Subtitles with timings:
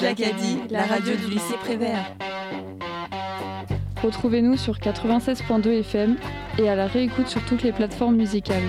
[0.00, 2.14] Jacadi, la radio du lycée Prévert.
[4.02, 6.16] Retrouvez-nous sur 96.2 FM
[6.58, 8.62] et à la réécoute sur toutes les plateformes musicales.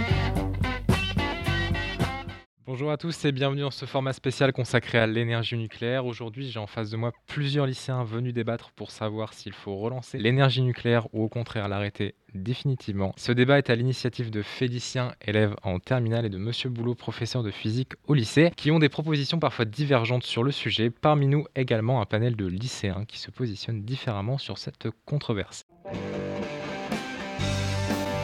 [2.71, 6.05] Bonjour à tous et bienvenue dans ce format spécial consacré à l'énergie nucléaire.
[6.05, 10.19] Aujourd'hui, j'ai en face de moi plusieurs lycéens venus débattre pour savoir s'il faut relancer
[10.19, 13.11] l'énergie nucléaire ou au contraire l'arrêter définitivement.
[13.17, 17.41] Ce débat est à l'initiative de Félicien, élève en terminale, et de Monsieur Boulot, professeur
[17.41, 20.91] de physique au lycée, qui ont des propositions parfois divergentes sur le sujet.
[20.91, 25.65] Parmi nous également un panel de lycéens qui se positionnent différemment sur cette controverse.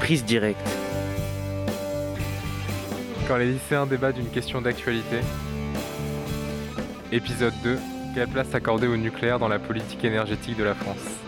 [0.02, 0.85] Prise directe.
[3.28, 5.22] Quand les lycéens débattent d'une question d'actualité.
[7.12, 7.80] Épisode 2.
[8.14, 11.25] Quelle place accorder au nucléaire dans la politique énergétique de la France?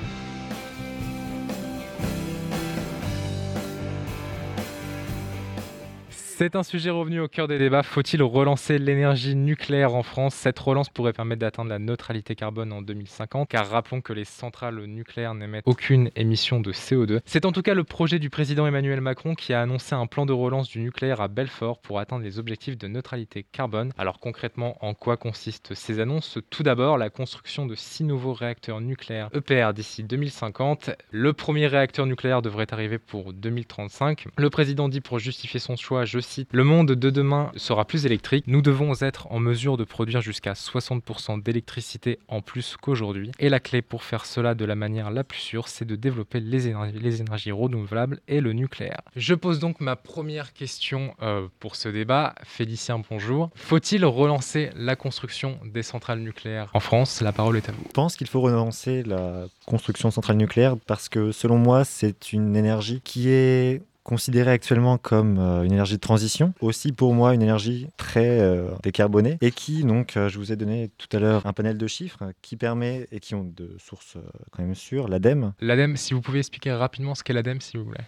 [6.40, 7.82] C'est un sujet revenu au cœur des débats.
[7.82, 10.36] Faut-il relancer l'énergie nucléaire en France?
[10.36, 14.86] Cette relance pourrait permettre d'atteindre la neutralité carbone en 2050, car rappelons que les centrales
[14.86, 17.22] nucléaires n'émettent aucune émission de CO2.
[17.26, 20.28] C'est en tout cas le projet du président Emmanuel Macron qui a annoncé un plan
[20.28, 23.92] de relance du nucléaire à Belfort pour atteindre les objectifs de neutralité carbone.
[23.98, 26.38] Alors concrètement, en quoi consistent ces annonces?
[26.52, 30.92] Tout d'abord, la construction de six nouveaux réacteurs nucléaires EPR d'ici 2050.
[31.10, 34.28] Le premier réacteur nucléaire devrait arriver pour 2035.
[34.38, 38.46] Le président dit pour justifier son choix, je le monde de demain sera plus électrique.
[38.48, 43.32] Nous devons être en mesure de produire jusqu'à 60% d'électricité en plus qu'aujourd'hui.
[43.40, 46.40] Et la clé pour faire cela de la manière la plus sûre, c'est de développer
[46.40, 49.02] les énergies, les énergies, renouvelables et le nucléaire.
[49.16, 52.36] Je pose donc ma première question euh, pour ce débat.
[52.44, 53.50] Félicien, bonjour.
[53.56, 57.22] Faut-il relancer la construction des centrales nucléaires en France?
[57.22, 57.84] La parole est à vous.
[57.88, 62.34] Je pense qu'il faut relancer la construction de centrales nucléaires parce que selon moi, c'est
[62.34, 67.34] une énergie qui est considérée actuellement comme euh, une énergie de transition, aussi pour moi
[67.34, 71.20] une énergie très euh, décarbonée, et qui, donc, euh, je vous ai donné tout à
[71.20, 74.18] l'heure un panel de chiffres qui permet, et qui ont de sources
[74.52, 75.52] quand même sûres, l'ADEME.
[75.60, 78.06] L'ADEME, si vous pouvez expliquer rapidement ce qu'est l'ADEME, s'il vous plaît.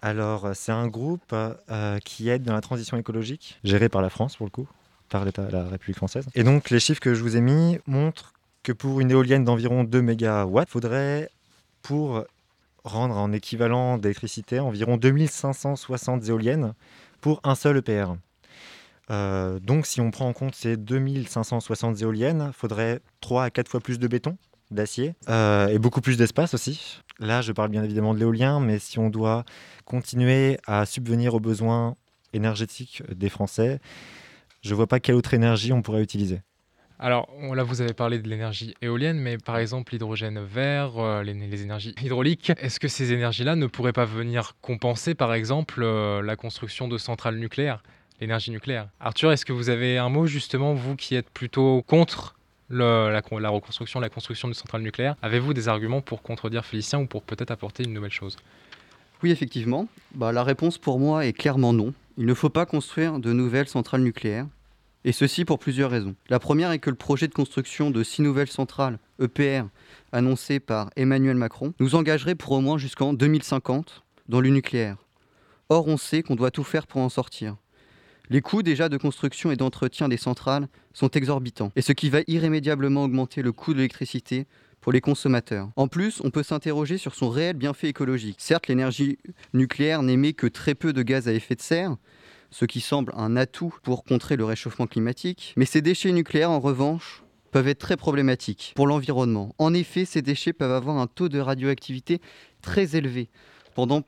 [0.00, 1.34] Alors, c'est un groupe
[2.04, 4.68] qui aide dans la transition écologique, géré par la France pour le coup,
[5.08, 6.26] par l'État, la République française.
[6.36, 9.82] Et donc, les chiffres que je vous ai mis montrent que pour une éolienne d'environ
[9.82, 11.30] 2 MW, il faudrait,
[11.82, 12.24] pour
[12.84, 16.74] rendre en équivalent d'électricité environ 2560 éoliennes
[17.20, 18.14] pour un seul EPR.
[19.10, 23.68] Euh, donc si on prend en compte ces 2560 éoliennes, il faudrait 3 à 4
[23.68, 24.36] fois plus de béton,
[24.70, 27.00] d'acier, euh, et beaucoup plus d'espace aussi.
[27.18, 29.44] Là, je parle bien évidemment de l'éolien, mais si on doit
[29.84, 31.96] continuer à subvenir aux besoins
[32.32, 33.80] énergétiques des Français,
[34.62, 36.40] je ne vois pas quelle autre énergie on pourrait utiliser.
[36.98, 41.62] Alors là, vous avez parlé de l'énergie éolienne, mais par exemple l'hydrogène vert, euh, les,
[41.62, 46.36] énergies hydrauliques, est-ce que ces énergies-là ne pourraient pas venir compenser par exemple euh, la
[46.36, 47.82] construction de centrales nucléaires,
[48.20, 48.88] l'énergie nucléaire?
[49.00, 52.36] Arthur, est-ce que vous avez un mot justement, vous qui êtes plutôt contre
[52.70, 55.16] la, reconstruction, la construction de centrales nucléaires?
[55.22, 58.36] Avez-vous des arguments pour contredire Félicien ou pour peut-être apporter une nouvelle chose?
[59.22, 59.88] Oui, effectivement.
[60.14, 61.94] Bah, la réponse pour moi est clairement non.
[62.18, 64.46] Il ne faut pas construire de nouvelles centrales nucléaires.
[65.04, 66.14] Et ceci pour plusieurs raisons.
[66.28, 69.64] La première est que le projet de construction de six nouvelles centrales EPR
[70.12, 74.98] annoncé par Emmanuel Macron nous engagerait pour au moins jusqu'en 2050 dans le nucléaire.
[75.68, 77.56] Or, on sait qu'on doit tout faire pour en sortir.
[78.30, 82.20] Les coûts déjà de construction et d'entretien des centrales sont exorbitants, et ce qui va
[82.28, 84.46] irrémédiablement augmenter le coût de l'électricité
[84.80, 85.70] pour les consommateurs.
[85.76, 88.36] En plus, on peut s'interroger sur son réel bienfait écologique.
[88.38, 89.18] Certes, l'énergie
[89.52, 91.96] nucléaire n'émet que très peu de gaz à effet de serre,
[92.52, 95.54] ce qui semble un atout pour contrer le réchauffement climatique.
[95.56, 99.54] Mais ces déchets nucléaires, en revanche, peuvent être très problématiques pour l'environnement.
[99.58, 102.20] En effet, ces déchets peuvent avoir un taux de radioactivité
[102.60, 103.28] très élevé
[103.74, 104.02] pendant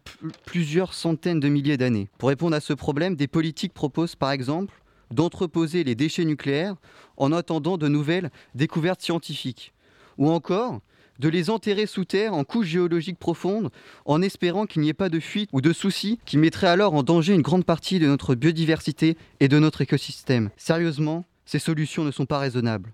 [0.45, 2.09] plusieurs centaines de milliers d'années.
[2.19, 4.75] Pour répondre à ce problème, des politiques proposent par exemple
[5.11, 6.77] d'entreposer les déchets nucléaires
[7.17, 9.73] en attendant de nouvelles découvertes scientifiques.
[10.19, 10.81] Ou encore
[11.19, 13.71] de les enterrer sous terre en couches géologiques profondes
[14.05, 17.03] en espérant qu'il n'y ait pas de fuite ou de soucis qui mettraient alors en
[17.03, 20.51] danger une grande partie de notre biodiversité et de notre écosystème.
[20.57, 22.93] Sérieusement, ces solutions ne sont pas raisonnables.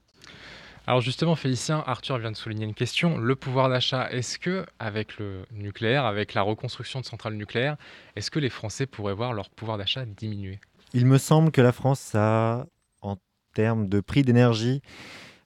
[0.86, 3.18] Alors justement, Félicien, Arthur vient de souligner une question.
[3.18, 7.76] Le pouvoir d'achat, est-ce que, avec le nucléaire, avec la reconstruction de centrales nucléaires,
[8.16, 10.58] est-ce que les Français pourraient voir leur pouvoir d'achat diminuer?
[10.92, 12.66] Il me semble que la France a,
[13.02, 13.18] en
[13.54, 14.82] termes de prix d'énergie,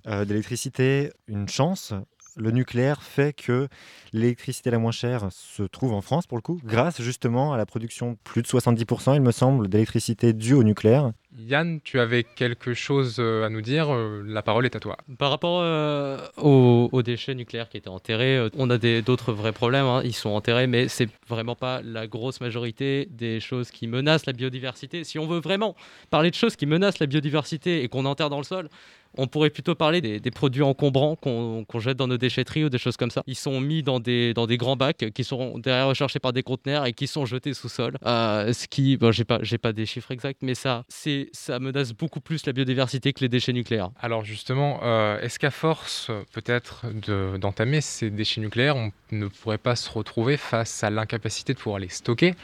[0.06, 1.93] euh, d'électricité, une chance
[2.37, 3.69] le nucléaire fait que
[4.13, 7.67] l'électricité la moins chère se trouve en France pour le coup, grâce justement à la
[7.67, 11.13] production plus de 70%, il me semble, d'électricité due au nucléaire.
[11.37, 13.93] Yann, tu avais quelque chose euh, à nous dire.
[13.93, 14.97] euh, La parole est à toi.
[15.19, 19.87] Par rapport euh, aux, déchets nucléaires qui étaient enterrés, on a d'autres vrais problèmes.
[19.87, 20.03] hein.
[20.05, 24.33] Ils sont enterrés, mais c'est vraiment pas la grosse majorité des choses qui menacent la
[24.33, 25.03] biodiversité.
[25.03, 25.75] Si on veut vraiment
[26.11, 28.69] parler de choses qui menacent la biodiversité et qu'on enterre dans le sol,
[29.17, 32.97] on pourrait plutôt parler des, produits encombrants qu'on jette dans nos déchetteries ou des choses
[32.97, 33.23] comme ça.
[33.27, 36.93] Ils sont mis dans des, grands bacs qui sont derrière recherchés par des conteneurs et
[36.93, 37.97] qui sont jetés sous sol.
[38.05, 42.21] Euh, ce qui, bon, j'ai pas des chiffres exacts, mais ça, c'est, ça menace beaucoup
[42.21, 43.91] plus la biodiversité que les déchets nucléaires.
[44.00, 49.59] Alors justement, euh, est-ce qu'à force peut-être de- d'entamer ces déchets nucléaires, on ne pourrait
[49.59, 52.35] pas se retrouver face à l'incapacité de pouvoir les stocker?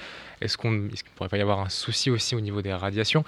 [0.41, 3.25] Est-ce qu'on ne pourrait pas y avoir un souci aussi au niveau des radiations?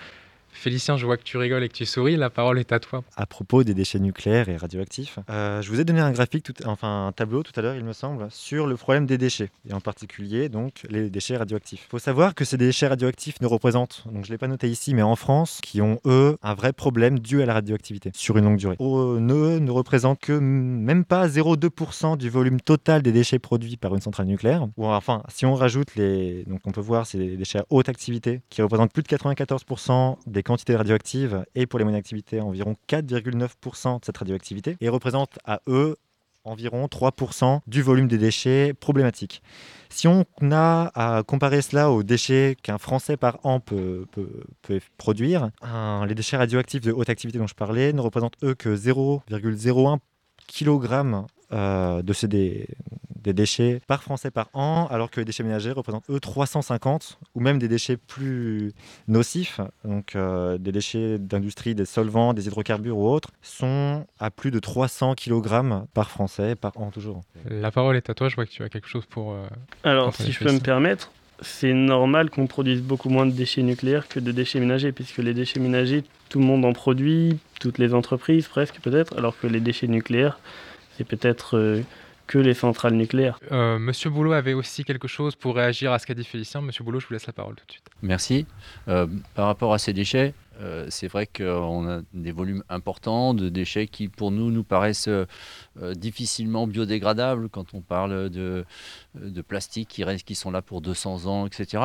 [0.54, 3.02] Félicien, je vois que tu rigoles et que tu souris, la parole est à toi.
[3.16, 6.54] À propos des déchets nucléaires et radioactifs, euh, je vous ai donné un graphique, tout-
[6.66, 9.72] enfin un tableau tout à l'heure, il me semble, sur le problème des déchets, et
[9.72, 11.84] en particulier donc les déchets radioactifs.
[11.86, 14.68] Il faut savoir que ces déchets radioactifs ne représentent, donc je ne l'ai pas noté
[14.68, 18.36] ici, mais en France, qui ont eux un vrai problème dû à la radioactivité sur
[18.36, 18.76] une longue durée.
[18.80, 23.94] Eux ne, ne représentent que même pas 0,2% du volume total des déchets produits par
[23.94, 24.66] une centrale nucléaire.
[24.76, 27.88] Ou enfin, si on rajoute les, donc on peut voir c'est les déchets à haute
[27.88, 32.74] activité qui représentent plus de 94% des quantités radioactives et pour les moyennes activités environ
[32.88, 35.96] 4,9% de cette radioactivité et représentent à eux
[36.44, 39.42] environ 3% du volume des déchets problématiques.
[39.90, 44.80] Si on a à comparer cela aux déchets qu'un Français par an peut, peut- peut
[44.96, 45.50] produire,
[46.08, 49.98] les déchets radioactifs de haute activité dont je parlais ne représentent eux que 0,01
[50.48, 52.66] kg euh, de ces dé-
[53.22, 57.40] des déchets par Français par an, alors que les déchets ménagers représentent eux 350, ou
[57.40, 58.72] même des déchets plus
[59.08, 64.50] nocifs, donc euh, des déchets d'industrie, des solvants, des hydrocarbures ou autres, sont à plus
[64.50, 67.20] de 300 kg par Français par an toujours.
[67.48, 69.32] La parole est à toi, je vois que tu as quelque chose pour...
[69.32, 69.46] euh,
[69.84, 71.10] Alors, si je peux me permettre,
[71.40, 75.34] c'est normal qu'on produise beaucoup moins de déchets nucléaires que de déchets ménagers, puisque les
[75.34, 79.60] déchets ménagers, tout le monde en produit, toutes les entreprises presque peut-être, alors que les
[79.60, 80.38] déchets nucléaires,
[80.96, 81.82] c'est peut-être euh,
[82.26, 83.38] que les centrales nucléaires.
[83.50, 86.60] euh, Monsieur Boulot avait aussi quelque chose pour réagir à ce qu'a dit Félicien.
[86.60, 87.84] Monsieur Boulot, je vous laisse la parole tout de suite.
[88.02, 88.46] Merci.
[88.88, 93.48] Euh, par rapport à ces déchets, euh, c'est vrai qu'on a des volumes importants de
[93.48, 95.26] déchets qui, pour nous, nous paraissent euh,
[95.94, 98.64] difficilement biodégradables quand on parle de,
[99.14, 101.84] de plastique qui, restent, qui sont là pour 200 ans, etc.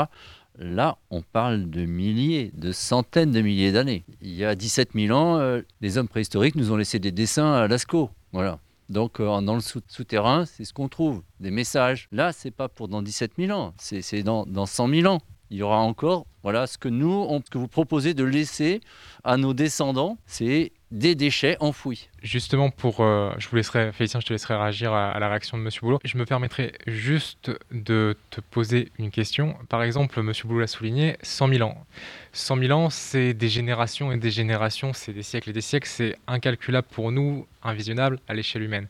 [0.59, 4.03] Là, on parle de milliers, de centaines de milliers d'années.
[4.21, 7.53] Il y a 17 000 ans, euh, les hommes préhistoriques nous ont laissé des dessins
[7.53, 8.09] à Lascaux.
[8.33, 8.59] Voilà.
[8.89, 12.07] Donc, euh, dans le sou- souterrain, c'est ce qu'on trouve, des messages.
[12.11, 15.19] Là, c'est pas pour dans 17 000 ans, c'est dans, dans 100 000 ans.
[15.49, 18.81] Il y aura encore, voilà, ce que nous, ce que vous proposez de laisser
[19.23, 22.07] à nos descendants, c'est des déchets enfouis.
[22.23, 25.63] Justement, pour, euh, je vous laisserai, Félicien, je te laisserai réagir à, la réaction de
[25.63, 25.99] Monsieur Boulot.
[26.05, 29.57] Je me permettrai juste de te poser une question.
[29.69, 31.85] Par exemple, Monsieur Boulot l'a souligné, 100 000 ans.
[32.31, 35.89] 100 000 ans, c'est des générations et des générations, c'est des siècles et des siècles,
[35.89, 38.87] c'est incalculable pour nous, invisionnable à l'échelle humaine.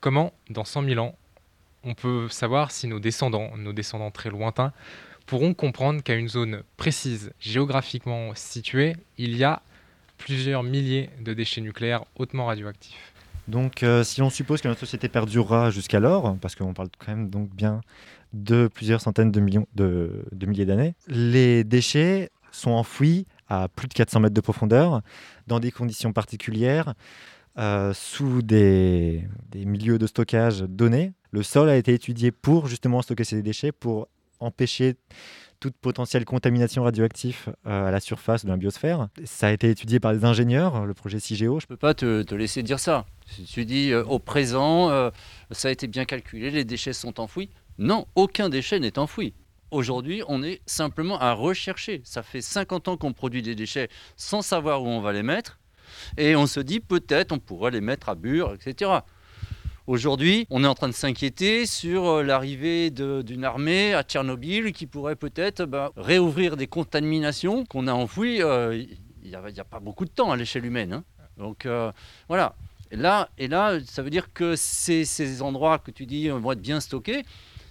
[0.00, 1.14] Comment, dans 100 000 ans,
[1.84, 4.72] on peut savoir si nos descendants, nos descendants très lointains,
[5.26, 9.62] pourront comprendre qu'à une zone précise, géographiquement située, il y a
[10.18, 13.12] plusieurs milliers de déchets nucléaires hautement radioactifs.
[13.48, 17.30] Donc, euh, si on suppose que notre société perdurera jusqu'alors, parce qu'on parle quand même
[17.30, 17.80] donc bien
[18.34, 23.94] de plusieurs centaines de millions de, milliers d'années, les déchets sont enfouis à plus de
[23.94, 25.00] 400 mètres de profondeur,
[25.46, 26.92] dans des conditions particulières,
[27.58, 29.24] euh, sous des
[29.54, 31.12] milieux de stockage donnés.
[31.30, 34.08] Le sol a été étudié pour justement stocker ces déchets, pour
[34.40, 34.96] empêcher
[35.60, 39.08] toute potentielle contamination radioactive euh, à la surface de la biosphère.
[39.24, 41.60] Ça a été étudié par des ingénieurs, le projet CIGEO.
[41.60, 43.06] Je ne peux pas te, te laisser dire ça.
[43.46, 45.10] Tu dis euh, au présent, euh,
[45.50, 47.50] ça a été bien calculé, les déchets sont enfouis.
[47.78, 49.34] Non, aucun déchet n'est enfoui.
[49.70, 52.00] Aujourd'hui, on est simplement à rechercher.
[52.04, 55.58] Ça fait 50 ans qu'on produit des déchets sans savoir où on va les mettre.
[56.16, 58.90] Et on se dit peut-être on pourrait les mettre à Bure, etc.
[59.88, 64.86] Aujourd'hui, on est en train de s'inquiéter sur euh, l'arrivée d'une armée à Tchernobyl qui
[64.86, 68.84] pourrait peut-être bah, réouvrir des contaminations qu'on a enfouies euh,
[69.22, 70.92] il n'y a, pas beaucoup de temps à l'échelle humaine.
[70.92, 71.04] hein.
[71.38, 71.90] Donc euh,
[72.28, 72.54] voilà.
[72.90, 76.60] Et là, et là, ça veut dire que ces, endroits que tu dis vont être
[76.60, 77.24] bien stockés.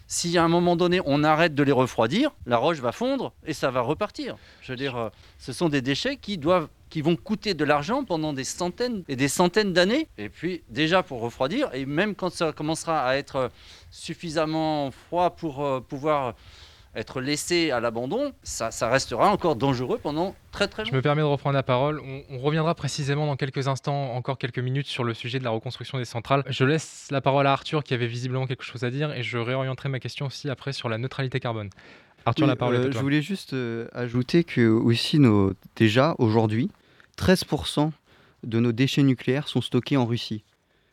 [0.10, 3.54] Si à un moment donné on arrête de les refroidir, la roche va fondre et
[3.54, 4.38] ça va repartir.
[4.62, 8.06] Je veux dire, euh, ce sont des déchets qui doivent, qui vont coûter de l'argent
[8.06, 10.08] pendant des centaines et des centaines d'années.
[10.18, 13.50] Et puis déjà pour refroidir, et même quand ça commencera à être euh,
[13.92, 16.36] suffisamment froid pour euh, pouvoir
[16.98, 20.98] être laissé à l'abandon, ça, ça restera encore dangereux pendant très très Je longtemps.
[20.98, 22.02] me permets de reprendre la parole.
[22.02, 25.50] On, on reviendra précisément dans quelques instants, encore quelques minutes, sur le sujet de la
[25.52, 26.44] reconstruction des centrales.
[26.50, 29.38] Je laisse la parole à Arthur qui avait visiblement quelque chose à dire et je
[29.38, 31.70] réorienterai ma question aussi après sur la neutralité carbone.
[32.26, 33.00] Arthur, Oui, la parole est à euh, toi.
[33.00, 36.70] Je voulais juste euh, ajouter que aussi nos, déjà aujourd'hui,
[37.18, 37.92] 13%
[38.44, 40.44] de nos déchets nucléaires sont stockés en Russie.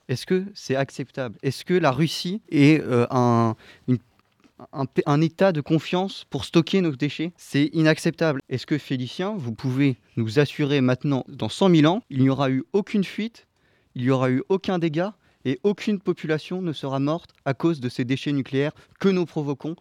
[0.08, 1.36] Est-ce que c'est acceptable?
[1.42, 3.54] Est-ce que la Russie est euh, un,
[3.88, 3.98] une-
[5.06, 8.40] un, état de confiance pour stocker nos déchets C'est inacceptable.
[8.48, 12.50] Est-ce que Félicien, vous pouvez nous assurer maintenant, dans 100 000 ans, il n'y aura
[12.50, 13.46] eu aucune fuite,
[13.94, 17.88] il n'y aura eu aucun dégât et aucune population ne sera morte à cause de
[17.88, 19.76] ces déchets nucléaires que nous provoquons,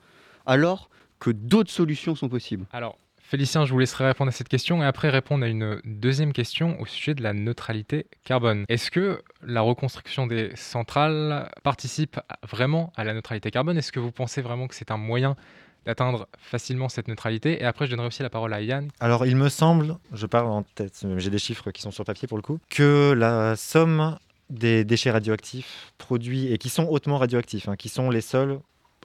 [0.46, 0.89] alors
[1.20, 2.65] que d'autres solutions sont possibles?
[3.34, 6.80] Félicien, je vous laisserai répondre à cette question et après répondre à une deuxième question
[6.80, 8.63] au sujet de la neutralité carbone.
[8.70, 13.75] Est-ce que la reconstruction des centrales participe vraiment à la neutralité carbone?
[13.75, 15.36] Est-ce que vous pensez vraiment que c'est un moyen
[15.88, 17.60] d'atteindre facilement cette neutralité?
[17.60, 18.92] Et après, je donnerai aussi la parole à Yann.
[19.00, 22.28] Alors, il me semble, je parle en tête, j'ai des chiffres qui sont sur papier
[22.28, 24.20] pour le coup, que la somme
[24.52, 28.60] des déchets radioactifs produits et qui sont hautement radioactifs, hein, qui sont les seuls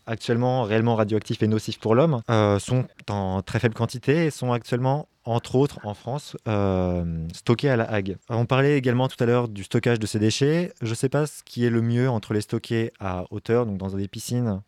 [0.08, 4.52] actuellement réellement radioactifs et nocifs pour l'homme, euh, sont en très faible quantité et sont
[4.52, 8.16] actuellement, entre autres en France, euh, stockés à la Hague.
[8.28, 10.72] On parlait également tout à l'heure du stockage de ces déchets.
[10.80, 13.76] Je ne sais pas ce qui est le mieux entre les stocker à hauteur, donc
[13.76, 14.62] dans des piscines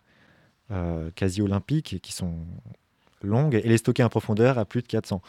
[0.70, 2.34] euh, quasi olympiques qui sont
[3.22, 5.22] longues, et les stocker en profondeur à plus de 400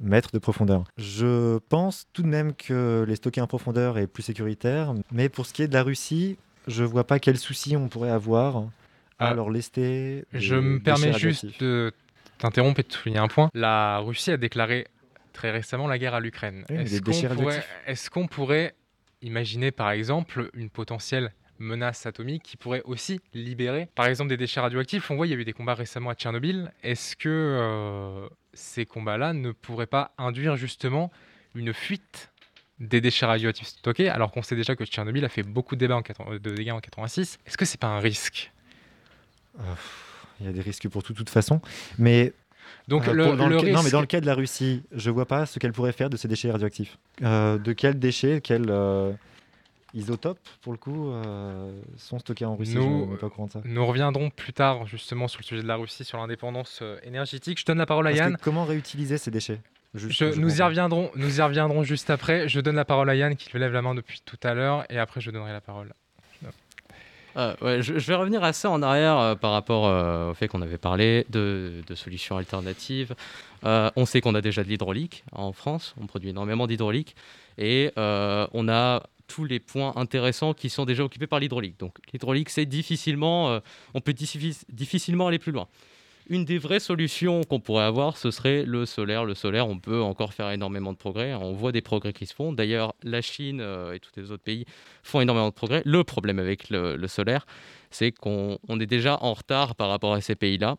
[0.00, 0.84] mètres de profondeur.
[0.96, 5.46] Je pense tout de même que les stocker en profondeur est plus sécuritaire, mais pour
[5.46, 8.64] ce qui est de la Russie, je vois pas quel souci on pourrait avoir
[9.22, 10.24] à Ah, leur lester.
[10.32, 11.92] des Je me permets juste de
[12.38, 13.50] t'interrompre et de souligner un point.
[13.54, 14.86] La Russie a déclaré
[15.32, 16.64] très récemment la guerre à l'Ukraine.
[16.68, 16.76] Oui,
[17.86, 18.74] Est-ce qu'on pourrait,
[19.22, 24.60] imaginer par exemple une potentielle menace atomique qui pourrait aussi libérer par exemple des déchets
[24.60, 25.10] radioactifs?
[25.10, 26.72] On voit il y a eu des combats récemment à Tchernobyl.
[26.82, 31.12] Est-ce que euh, ces combats-là ne pourraient pas induire justement
[31.54, 32.32] une fuite
[32.80, 35.96] des déchets radioactifs stockés alors qu'on sait déjà que Tchernobyl a fait beaucoup de, débats
[35.96, 38.52] en 80 de dégâts en 86 Est-ce que c'est pas un risque?
[40.40, 41.60] Il y a des risques pour tout, de toute façon.
[41.98, 42.32] Mais,
[42.88, 44.26] Donc euh, le, pour- dans le le, ca- non, mais risque- dans le cas de
[44.26, 46.98] la Russie, je vois pas ce qu'elle pourrait faire de ces déchets radioactifs.
[47.22, 49.12] Euh, de quels déchets, quels euh,
[49.94, 51.12] isotopes, pour le coup,
[51.96, 52.74] sont stockés en Russie?
[52.76, 53.60] Nous, Je pas courant de ça.
[53.64, 57.60] Nous reviendrons plus tard justement sur le sujet de la Russie, sur l'indépendance énergétique.
[57.60, 58.36] Je donne la parole à Parce Yann.
[58.42, 59.60] comment réutiliser ces déchets?
[59.94, 62.48] Juste, Je- je nous, y reviendrons, nous y reviendrons juste après.
[62.48, 64.98] Je donne la parole à Yann qui lève la main depuis tout à l'heure et
[64.98, 65.92] après je donnerai la parole.
[67.34, 70.78] Ah, je, vais revenir assez en arrière euh, par rapport euh, au fait qu'on avait
[70.78, 73.14] parlé de, de solutions alternatives.
[73.64, 77.16] Euh, on sait qu'on a déjà de l'hydraulique en France, on produit énormément d'hydraulique
[77.58, 81.78] et on a tous les points intéressants qui sont déjà occupés par l'hydraulique.
[81.78, 83.60] Donc l'hydraulique, c'est difficilement,
[83.94, 85.68] on peut diffi- difficilement aller plus loin.
[86.28, 89.24] Une des vraies solutions qu'on pourrait avoir, ce serait le solaire.
[89.24, 91.34] Le solaire, on peut encore faire énormément de progrès.
[91.34, 92.52] On voit des progrès qui se font.
[92.52, 94.64] D'ailleurs, la Chine euh, et tous les autres pays
[95.02, 95.82] font énormément de progrès.
[95.84, 97.44] Le problème avec le, solaire,
[97.90, 100.76] c'est qu'on on est déjà en retard par rapport à ces pays-là,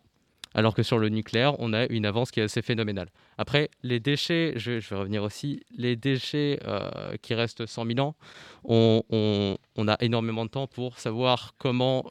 [0.53, 3.09] alors que sur le nucléaire, on a une avance qui est assez phénoménale.
[3.37, 8.15] Après, les déchets, je, vais revenir aussi, les déchets euh, qui restent 100 000 ans,
[8.63, 12.05] on, a énormément de temps pour savoir comment,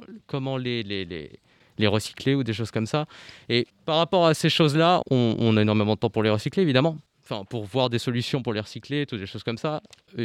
[0.58, 1.40] les,
[1.78, 3.06] les recycler ou des choses comme ça.
[3.48, 6.96] Et par rapport à ces choses-là, on, a énormément de temps pour les recycler, évidemment.
[7.24, 9.80] Enfin, pour voir des solutions pour les recycler, toutes des choses comme ça.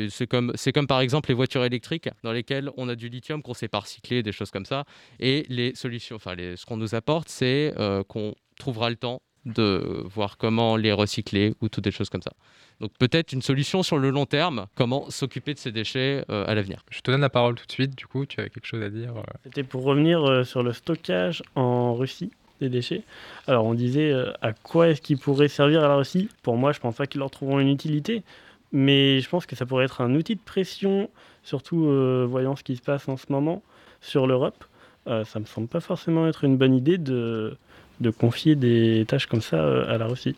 [0.09, 3.43] C'est comme, c'est comme par exemple les voitures électriques dans lesquelles on a du lithium
[3.43, 4.83] qu'on sait pas recycler, des choses comme ça.
[5.19, 10.03] Et les solutions, enfin ce qu'on nous apporte, c'est euh, qu'on trouvera le temps de
[10.13, 12.31] voir comment les recycler ou toutes des choses comme ça.
[12.79, 16.53] Donc peut-être une solution sur le long terme, comment s'occuper de ces déchets euh, à
[16.53, 16.83] l'avenir.
[16.91, 17.95] Je te donne la parole tout de suite.
[17.95, 19.17] Du coup, tu avais quelque chose à dire.
[19.17, 19.23] euh.
[19.43, 23.03] C'était pour revenir euh, sur le stockage en Russie des déchets.
[23.47, 26.29] Alors on disait euh, à quoi est-ce qu'ils pourraient servir à la Russie?
[26.43, 28.23] Pour moi, je pense pas qu'ils leur trouveront une utilité,
[28.71, 31.09] mais je pense que ça pourrait être un outil de pression,
[31.43, 33.61] surtout euh, voyant ce qui se passe en ce moment
[34.01, 34.65] sur l'Europe.
[35.07, 37.55] Euh, ça me semble pas forcément être une bonne idée de,
[37.99, 40.35] de confier des tâches comme ça euh, à la Russie.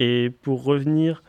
[0.00, 1.22] Et pour revenir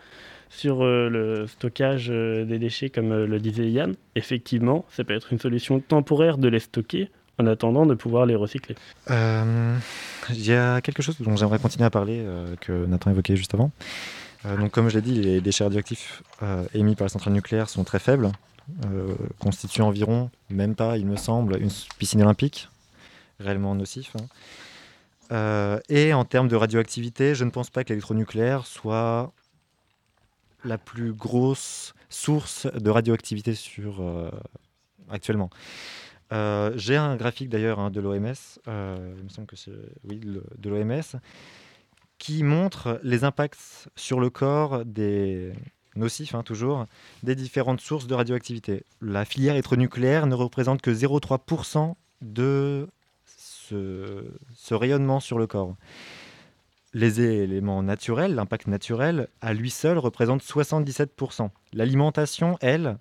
[0.49, 5.31] sur euh, le stockage euh, des déchets, comme le disait Yann, effectivement, ça peut être
[5.31, 8.75] une solution temporaire de les stocker en attendant de pouvoir les recycler.
[9.09, 12.21] Il y a quelque chose dont j'aimerais continuer à parler,
[12.59, 13.71] que Nathan évoquait juste avant.
[14.43, 16.21] Donc, comme je l'ai dit, les déchets radioactifs
[16.73, 18.29] émis par les centrales nucléaires sont très faibles,
[19.39, 22.67] constituent environ, même pas, il me semble, une piscine olympique,
[23.39, 24.11] réellement nocif.
[24.17, 24.25] hein.
[25.31, 29.31] Euh, et en termes de radioactivité, je ne pense pas que l'électronucléaire soit
[30.63, 34.31] la plus grosse source de radioactivité sur, euh,
[35.09, 35.49] actuellement.
[36.31, 38.33] Euh, J'ai un graphique d'ailleurs hein, de l'OMS,
[38.67, 39.71] me semble que c'est
[40.03, 41.19] oui, de l'OMS,
[42.17, 45.53] qui montre les impacts sur le corps des
[45.95, 46.85] nocifs, hein, toujours,
[47.23, 48.83] des différentes sources de radioactivité.
[49.01, 52.87] La filière électronucléaire ne représente que 0,3% de
[53.69, 55.75] ce, rayonnement sur le corps.
[56.93, 61.49] les éléments naturels, l'impact naturel, à lui seul représente 77%.
[61.73, 62.97] L'alimentation, elle,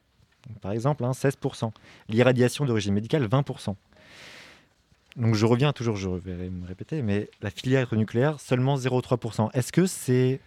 [0.60, 1.64] par exemple, 16%.
[1.64, 1.72] Hein,
[2.08, 3.74] L'irradiation d'origine médicale, 20%.
[5.16, 9.50] Donc je reviens toujours, je vais me répéter, mais la filière nucléaire, seulement 0,3%.
[9.52, 10.40] Est-ce que c'est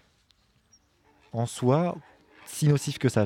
[1.33, 1.97] en soi
[2.53, 3.23] si nocif que ça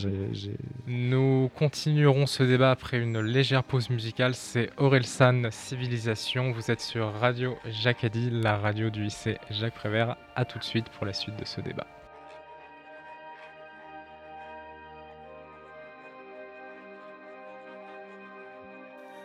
[0.87, 4.35] Nous continuerons ce débat après une légère pause musicale.
[4.35, 6.51] C'est Orelsan Civilisation.
[6.51, 10.15] Vous êtes sur Radio Jacadi, la radio du lycée Jacques Prévert.
[10.35, 11.87] A tout de suite pour la suite de ce débat.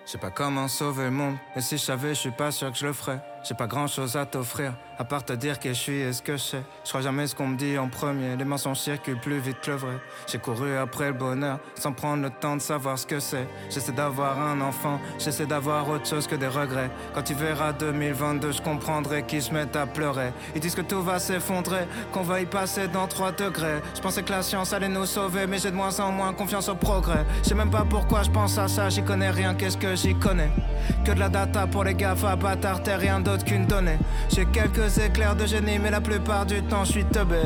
[0.07, 2.73] Je sais pas comment sauver le monde, et si je savais, je suis pas sûr
[2.73, 3.21] que je le ferais.
[3.43, 6.21] J'ai pas grand chose à t'offrir, à part te dire que je suis et ce
[6.21, 6.63] que je sais.
[6.85, 9.71] Je crois jamais ce qu'on me dit en premier, les mensonges circulent plus vite que
[9.71, 9.95] le vrai.
[10.27, 13.49] J'ai couru après le bonheur, sans prendre le temps de savoir ce que c'est.
[13.71, 16.91] J'essaie d'avoir un enfant, j'essaie d'avoir autre chose que des regrets.
[17.15, 20.33] Quand tu verras 2022, je comprendrai qu'ils se mettent à pleurer.
[20.55, 23.81] Ils disent que tout va s'effondrer, qu'on va y passer dans 3 degrés.
[23.95, 26.69] Je pensais que la science allait nous sauver, mais j'ai de moins en moins confiance
[26.69, 27.25] au progrès.
[27.43, 30.15] Je sais même pas pourquoi je pense à ça, j'y connais rien, qu'est-ce que j'y
[30.15, 30.51] connais?
[31.07, 33.21] Que de la data pour les à bâtard, rien
[34.29, 37.37] J'ai quelques éclairs de génie, mais la plupart du temps je suis teubé.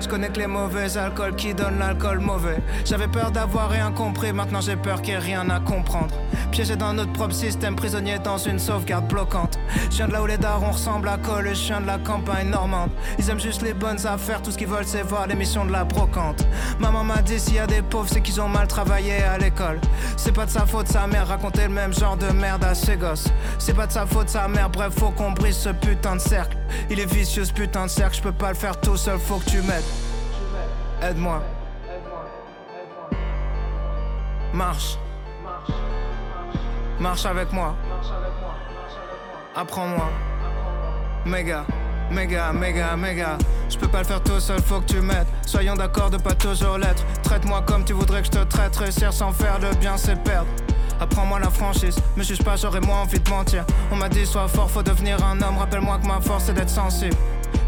[0.00, 2.58] Je connais que les mauvais alcools qui donnent l'alcool mauvais.
[2.84, 6.14] J'avais peur d'avoir rien compris, maintenant j'ai peur qu'il n'y ait rien à comprendre.
[6.50, 9.58] Piégé dans notre propre système, prisonnier dans une sauvegarde bloquante.
[9.90, 12.48] Je viens de là où les darons ressemblent à Cole, je viens de la campagne
[12.48, 12.90] normande.
[13.18, 15.84] Ils aiment juste les bonnes affaires, tout ce qu'ils veulent c'est voir l'émission de la
[15.84, 16.46] brocante.
[16.78, 19.80] Maman m'a dit s'il y a des pauvres, c'est qu'ils ont mal travaillé à l'école.
[20.16, 22.96] C'est pas de sa faute, sa mère racontait le même genre de merde à ses
[22.96, 23.28] gosses.
[23.58, 26.56] C'est pas de sa faute, sa mère, bref, faut qu'on brise ce putain de cercle.
[26.90, 29.38] Il est vicieux ce putain de cercle, je peux pas le faire tout seul, faut
[29.38, 29.82] que tu m'aides.
[31.02, 31.42] Aide-moi.
[34.52, 34.98] Marche.
[37.00, 37.74] Marche avec moi.
[39.56, 40.08] Apprends-moi.
[41.24, 41.64] Méga.
[42.10, 43.38] Méga, méga, méga.
[43.70, 45.26] Je peux pas le faire tout seul, faut que tu m'aides.
[45.46, 47.04] Soyons d'accord de pas toujours l'être.
[47.22, 48.76] Traite-moi comme tu voudrais que je te traite.
[48.76, 50.48] Réussir sans faire le bien, c'est perdre.
[51.02, 53.64] Apprends-moi la franchise, me juge pas, j'aurais moins envie de mentir.
[53.90, 55.58] On m'a dit, sois fort, faut devenir un homme.
[55.58, 57.16] Rappelle-moi que ma force c'est d'être sensible.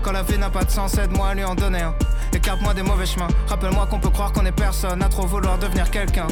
[0.02, 1.96] Quand la vie n'a pas de sens, aide-moi à lui en donner un.
[2.32, 3.26] Écarte-moi des mauvais chemins.
[3.48, 6.28] Rappelle-moi qu'on peut croire qu'on est personne à trop vouloir devenir quelqu'un.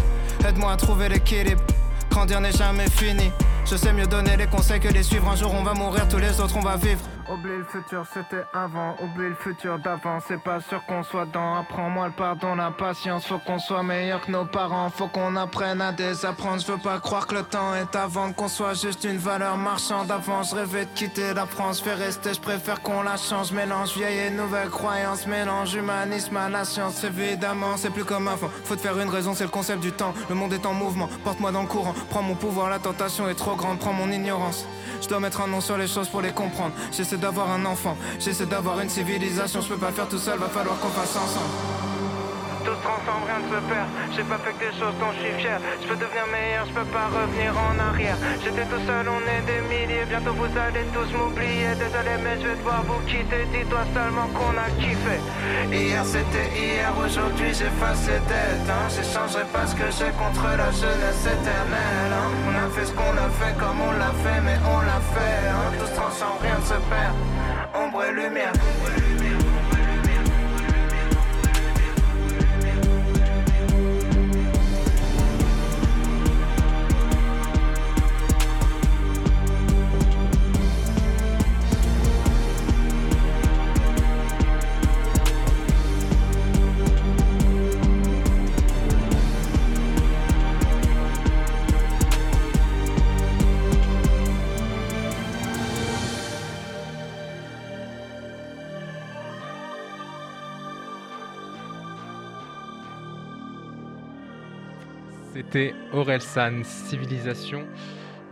[0.46, 1.62] Aide-moi à trouver l'équilibre.
[2.08, 3.32] Grandir n'est jamais fini.
[3.64, 5.28] Je sais mieux donner les conseils que les suivre.
[5.28, 7.00] Un jour on va mourir, tous les autres on va vivre.
[7.32, 8.94] Oublie le futur, c'était avant.
[9.02, 10.18] Oublie le futur d'avant.
[10.28, 11.54] C'est pas sûr qu'on soit dans.
[11.54, 13.26] Apprends-moi le pardon, la patience.
[13.26, 14.90] Faut qu'on soit meilleur que nos parents.
[14.90, 16.60] Faut qu'on apprenne à désapprendre.
[16.60, 18.32] Je veux pas croire que le temps est avant.
[18.34, 20.10] Qu'on soit juste une valeur marchande.
[20.10, 21.80] Avant, je rêvais de quitter la France.
[21.80, 23.50] Fais rester, je préfère qu'on la change.
[23.50, 25.26] Mélange vieille et nouvelle croyance.
[25.26, 27.02] Mélange humanisme à la science.
[27.02, 28.50] Évidemment, c'est plus comme avant.
[28.64, 30.12] Faut te faire une raison, c'est le concept du temps.
[30.28, 31.08] Le monde est en mouvement.
[31.24, 31.94] Porte-moi dans le courant.
[32.10, 33.78] Prends mon pouvoir, la tentation est trop grande.
[33.78, 34.66] Prends mon ignorance.
[35.00, 36.72] Je dois mettre un nom sur les choses pour les comprendre.
[37.22, 39.60] D'avoir un enfant, j'essaie d'avoir une civilisation.
[39.60, 41.91] Je peux pas faire tout seul, va falloir qu'on fasse ensemble
[42.64, 43.88] tout se transforme, rien ne se perd.
[44.14, 45.58] J'ai pas fait que des choses dont je suis fier.
[45.82, 48.16] Je peux devenir meilleur, je peux pas revenir en arrière.
[48.42, 50.06] J'étais tout seul, on est des milliers.
[50.06, 51.74] Bientôt vous allez tous m'oublier.
[51.76, 53.44] Désolé, mais je vais devoir vous quitter.
[53.52, 55.16] Dis-toi seulement qu'on a kiffé.
[55.70, 58.68] Hier c'était hier, aujourd'hui j'efface les dettes.
[58.68, 58.86] Hein.
[58.94, 62.12] J'échangerai pas ce que j'ai contre la jeunesse éternelle.
[62.14, 62.28] Hein.
[62.46, 65.38] On a fait ce qu'on a fait comme on l'a fait, mais on l'a fait.
[65.50, 65.68] Hein.
[65.78, 67.14] Tout se transforme, rien ne se perd.
[67.74, 68.52] Ombre et lumière.
[105.92, 107.66] Orelsan, Civilisation.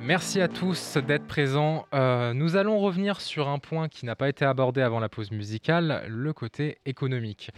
[0.00, 1.87] Merci à tous d'être présents.
[1.92, 5.30] Euh, nous allons revenir sur un point qui n'a pas été abordé avant la pause
[5.30, 7.50] musicale, le côté économique.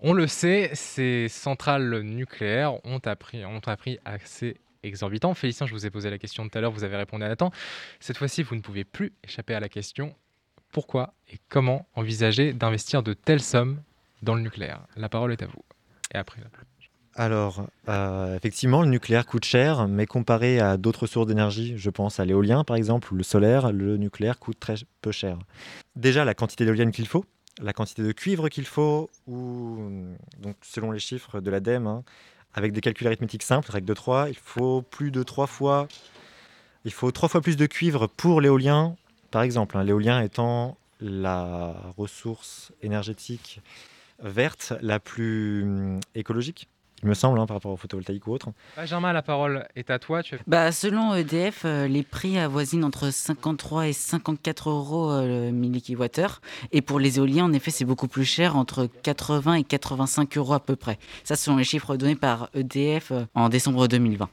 [0.00, 5.34] On le sait, ces centrales nucléaires ont appris, ont appris assez exorbitant.
[5.34, 7.50] Félicien, je vous ai posé la question tout à l'heure, vous avez répondu à temps.
[8.00, 10.14] Cette fois-ci, vous ne pouvez plus échapper à la question
[10.72, 13.82] pourquoi et comment envisager d'investir de telles sommes
[14.22, 14.86] dans le nucléaire?
[14.96, 15.62] La parole est à vous.
[16.14, 16.40] Et après,
[17.16, 22.20] alors, euh, effectivement, le nucléaire coûte cher, mais comparé à d'autres sources d'énergie, je pense
[22.20, 25.38] à l'éolien par exemple, ou le solaire, le nucléaire coûte très peu cher.
[25.94, 27.24] Déjà, la quantité d'éoliennes qu'il faut,
[27.62, 29.78] la quantité de cuivre qu'il faut, ou
[30.40, 32.04] donc selon les chiffres de l'ADEME, hein,
[32.52, 35.88] avec des calculs arithmétiques simples, règle de 3, il faut plus de 3 fois,
[36.84, 38.94] il faut 3 fois plus de cuivre pour l'éolien,
[39.30, 43.62] par exemple, hein, l'éolien étant la ressource énergétique
[44.18, 46.68] verte la plus hum, écologique
[47.02, 48.48] il me semble, hein, par rapport au photovoltaïque ou autre.
[48.74, 50.22] Benjamin, la parole est à toi.
[50.46, 56.40] Bah, selon EDF, euh, les prix avoisinent entre 53 et 54 euros euh, le millikilowattheure.
[56.72, 60.54] Et pour les éoliens, en effet, c'est beaucoup plus cher, entre 80 et 85 euros
[60.54, 60.98] à peu près.
[61.22, 64.30] Ça, ce sont les chiffres donnés par EDF euh, en décembre 2020.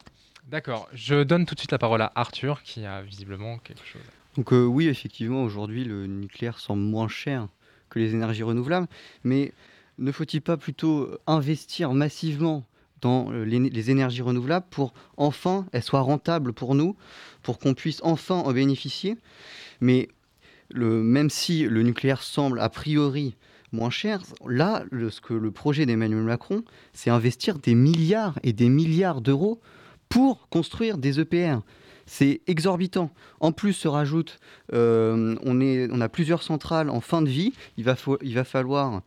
[0.48, 0.88] D'accord.
[0.94, 4.02] Je donne tout de suite la parole à Arthur, qui a visiblement quelque chose.
[4.38, 7.48] Donc oui, effectivement, aujourd'hui, le nucléaire semble moins cher
[7.90, 8.88] que les énergies renouvelables.
[9.24, 9.54] Mais
[9.98, 12.66] ne faut-il pas plutôt investir massivement
[13.02, 16.96] dans euh, les, énergies renouvelables pour enfin elles soient rentables pour nous,
[17.42, 19.18] pour qu'on puisse enfin en bénéficier?
[19.82, 20.08] Mais
[20.74, 23.36] même si le nucléaire semble a priori
[23.74, 24.84] moins cher, là,
[25.24, 29.60] que le projet d'Emmanuel Macron, c'est investir des milliards et des milliards d'euros
[30.10, 31.60] pour construire des EPR.
[32.06, 33.12] C'est exorbitant.
[33.40, 34.40] En plus, se rajoute,
[34.74, 37.54] euh, on, a plusieurs centrales en fin de vie.
[37.78, 39.02] Il va falloir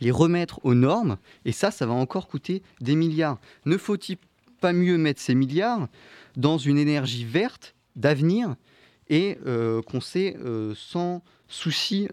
[0.00, 3.38] les remettre aux normes, et ça, ça va encore coûter des milliards.
[3.64, 4.18] Ne faut-il
[4.60, 5.88] pas mieux mettre ces milliards
[6.36, 8.56] dans une énergie verte d'avenir
[9.08, 12.08] et euh, qu'on sait euh, sans souci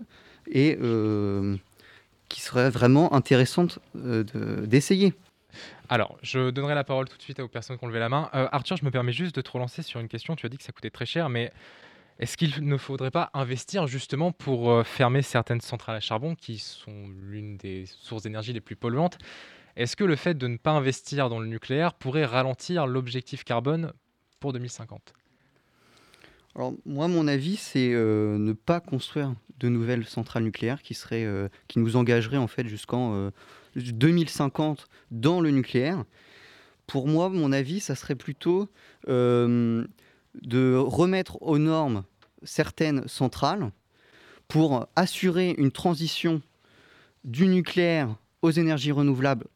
[0.47, 1.57] et euh,
[2.29, 5.13] qui serait vraiment intéressante d'essayer
[5.87, 8.27] alors, je donnerai la parole tout de suite aux personnes qui ont levé la main.
[8.33, 10.35] Arthur, je me permets juste de te relancer sur une question.
[10.35, 11.53] Tu as dit que ça coûtait très cher, mais
[12.17, 16.59] est-ce qu'il ne faudrait pas investir justement pour euh, fermer certaines centrales à charbon qui
[16.59, 19.17] sont l'une des sources d'énergie les plus polluantes?
[19.75, 23.91] Est-ce que le fait de ne pas investir dans le nucléaire pourrait ralentir l'objectif carbone
[24.39, 25.13] pour 2050
[26.57, 31.49] alors moi, mon avis, c'est euh, ne pas construire de nouvelles centrales nucléaires qui, euh,
[31.67, 33.29] qui nous engageraient en fait jusqu'en
[33.75, 36.05] 2050 dans le nucléaire.
[36.87, 38.69] Pour moi, mon avis, ça serait plutôt
[40.41, 42.03] de remettre aux normes
[42.43, 43.71] certaines centrales
[44.47, 46.41] pour assurer une transition
[47.23, 49.47] du nucléaire aux énergies renouvelables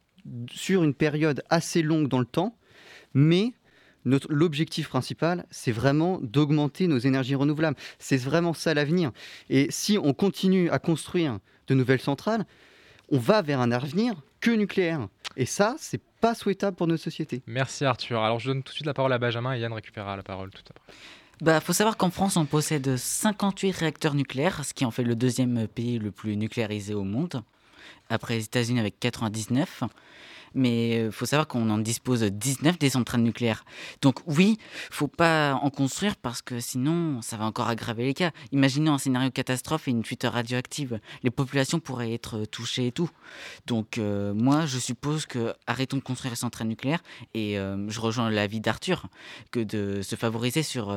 [0.52, 2.56] sur une période assez longue dans le temps,
[3.14, 3.52] mais
[4.04, 7.76] l'objectif principal, c'est vraiment d'augmenter nos énergies renouvelables.
[7.98, 9.12] C'est vraiment ça l'avenir.
[9.50, 12.46] Et si on continue à construire de nouvelles centrales,
[13.10, 15.08] on va vers un avenir que nucléaire.
[15.36, 17.42] Et ça, c'est pas souhaitable pour notre société.
[17.46, 18.22] Merci Arthur.
[18.22, 20.50] Alors je donne tout de suite la parole à Benjamin et Yann récupérera la parole
[20.50, 20.94] tout après.
[21.40, 25.16] Bah, faut savoir qu'en France, on possède 58 réacteurs nucléaires, ce qui en fait le
[25.16, 27.42] deuxième pays le plus nucléarisé au monde,
[28.10, 29.84] après les États-Unis avec 99
[30.54, 33.64] mais il euh, faut savoir qu'on en dispose 19 des centrales nucléaires.
[34.02, 34.58] Donc oui,
[34.90, 38.30] faut pas en construire parce que sinon, ça va encore aggraver les cas.
[38.52, 41.00] Imaginez un scénario catastrophe et une fuite radioactive.
[41.22, 43.10] Les populations pourraient être touchées et tout.
[43.66, 47.02] Donc euh, moi, je suppose que arrêtons de construire les centrales nucléaires
[47.34, 49.06] et euh, je rejoins l'avis d'Arthur
[49.50, 50.96] que de se favoriser sur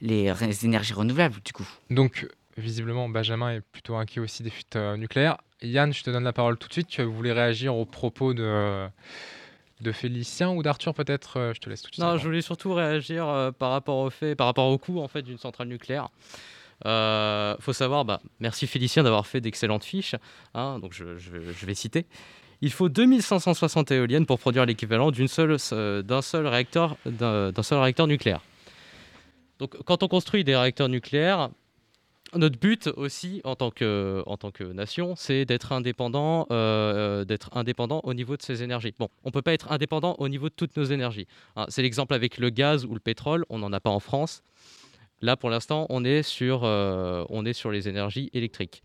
[0.00, 0.32] les
[0.64, 1.68] énergies renouvelables du coup.
[1.90, 5.38] Donc visiblement, Benjamin est plutôt inquiet aussi des fuites nucléaires.
[5.62, 6.88] Yann, je te donne la parole tout de suite.
[6.88, 8.88] Tu voulais réagir aux propos de,
[9.80, 11.38] de Félicien ou d'Arthur peut-être?
[11.38, 12.04] Euh, Je te laisse tout de suite.
[12.04, 15.08] Non, je voulais surtout réagir euh, par rapport au fait, par rapport au coût en
[15.08, 16.08] fait d'une centrale nucléaire.
[16.84, 20.14] Euh, faut savoir, bah, merci Félicien d'avoir fait d'excellentes fiches.
[20.54, 22.06] Hein, donc je, vais citer.
[22.60, 25.56] Il faut 2560 éoliennes pour produire l'équivalent d'une seule,
[26.04, 28.40] d'un seul réacteur, d'un seul réacteur nucléaire.
[29.58, 31.50] Donc quand on construit des réacteurs nucléaires,
[32.34, 37.50] notre but aussi en tant que, en tant que nation, c'est d'être indépendant, euh, d'être
[37.56, 38.94] indépendant au niveau de ses énergies.
[38.98, 41.26] Bon, on peut pas être indépendant au niveau de toutes nos énergies.
[41.56, 41.66] Hein.
[41.68, 44.42] c'est l'exemple avec le gaz ou le pétrole, on n'en a pas en France.
[45.22, 48.82] Là, pour l'instant, on, est sur, euh, on est sur les énergies électriques.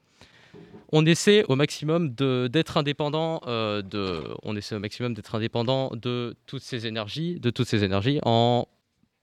[0.93, 6.35] On essaie au maximum d'être indépendant, euh, de, on essaie au maximum d'être indépendant de
[6.45, 8.67] toutes ces énergies, de toutes ces énergies en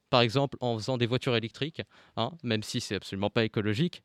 [0.09, 1.81] par exemple en faisant des voitures électriques,
[2.17, 4.03] hein, même si c'est absolument pas écologique.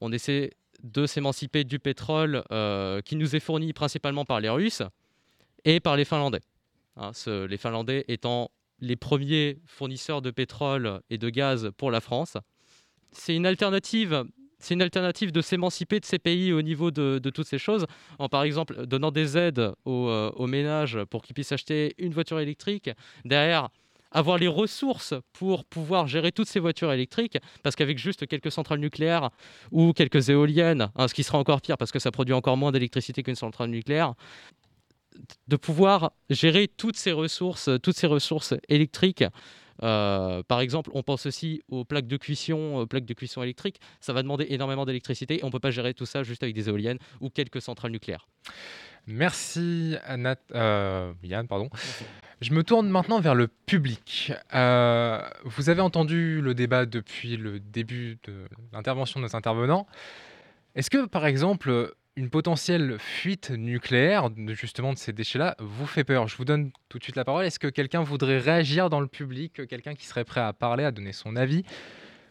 [0.00, 4.82] On essaie de s'émanciper du pétrole euh, qui nous est fourni principalement par les Russes
[5.64, 6.40] et par les Finlandais.
[6.96, 12.36] Hein, les Finlandais étant les premiers fournisseurs de pétrole et de gaz pour la France.
[13.12, 14.24] C'est une alternative.
[14.58, 17.84] C'est une alternative de s'émanciper de ces pays au niveau de, toutes ces choses,
[18.18, 22.14] en par exemple donnant des aides aux, euh, aux ménages pour qu'ils puissent acheter une
[22.14, 22.88] voiture électrique.
[23.26, 23.68] Derrière,
[24.16, 28.80] avoir les ressources pour pouvoir gérer toutes ces voitures électriques, parce qu'avec juste quelques centrales
[28.80, 29.30] nucléaires
[29.70, 32.72] ou quelques éoliennes, hein, ce qui sera encore pire parce que ça produit encore moins
[32.72, 34.14] d'électricité qu'une centrale nucléaire,
[35.48, 39.24] de pouvoir gérer toutes ces ressources, toutes ces ressources électriques.
[39.82, 43.80] Euh, par exemple, on pense aussi aux plaques de cuisson, aux plaques de cuisson électriques.
[44.00, 46.54] Ça va demander énormément d'électricité et on ne peut pas gérer tout ça juste avec
[46.54, 48.26] des éoliennes ou quelques centrales nucléaires.
[49.06, 51.68] Merci euh, Yann, pardon.
[52.42, 54.32] Je me tourne maintenant vers le public.
[54.54, 58.44] Euh, vous avez entendu le débat depuis le début de
[58.74, 59.86] l'intervention de nos intervenants.
[60.74, 66.28] Est-ce que, par exemple, une potentielle fuite nucléaire, justement de ces déchets-là, vous fait peur?
[66.28, 67.46] Je vous donne tout de suite la parole.
[67.46, 69.66] Est-ce que quelqu'un voudrait réagir dans le public?
[69.66, 71.62] Quelqu'un qui serait prêt à parler, à donner son avis?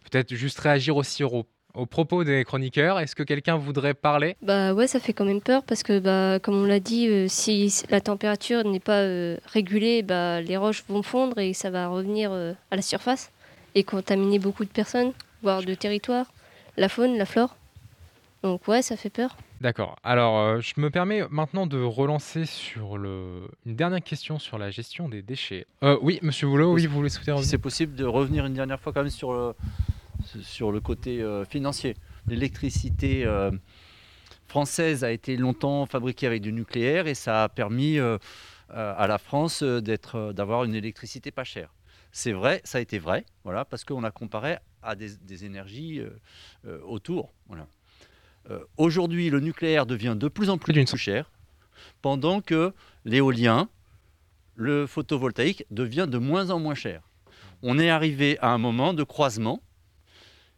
[0.03, 2.99] Peut-être juste réagir aussi au aux propos des chroniqueurs.
[2.99, 4.35] Est-ce que quelqu'un voudrait parler?
[4.41, 7.27] Bah ouais, ça fait quand même peur parce que bah comme on l'a dit, euh,
[7.27, 11.87] si la température n'est pas euh, régulée, bah les roches vont fondre et ça va
[11.87, 13.31] revenir euh, à la surface
[13.75, 15.11] et contaminer beaucoup de personnes,
[15.43, 16.27] voire de territoires,
[16.77, 17.55] la faune, la flore.
[18.43, 19.37] Donc ouais, ça fait peur.
[19.61, 19.95] D'accord.
[20.03, 23.47] Alors, je me permets maintenant de relancer sur le...
[23.65, 25.65] une dernière question sur la gestion des déchets.
[26.01, 28.93] oui, Monsieur Boulot, oui, vous voulez souhaiter Si c'est possible de revenir une dernière fois
[28.93, 29.55] quand même sur le,
[30.41, 31.95] sur le côté euh, financier.
[32.27, 33.51] L'électricité euh,
[34.47, 38.17] française a été longtemps fabriquée avec du nucléaire et ça a permis euh,
[38.69, 41.73] à la France d'avoir une électricité pas chère.
[42.11, 46.01] C'est vrai, ça a été vrai, voilà, parce qu'on a comparé à des, énergies
[46.85, 47.33] autour.
[47.47, 47.67] Voilà.
[48.77, 51.29] Aujourd'hui, le nucléaire devient de plus en plus, plus cher,
[52.01, 53.67] pendant que l'éolien,
[54.55, 57.01] le photovoltaïque devient de moins en moins cher.
[57.61, 59.61] On est arrivé à un moment de croisement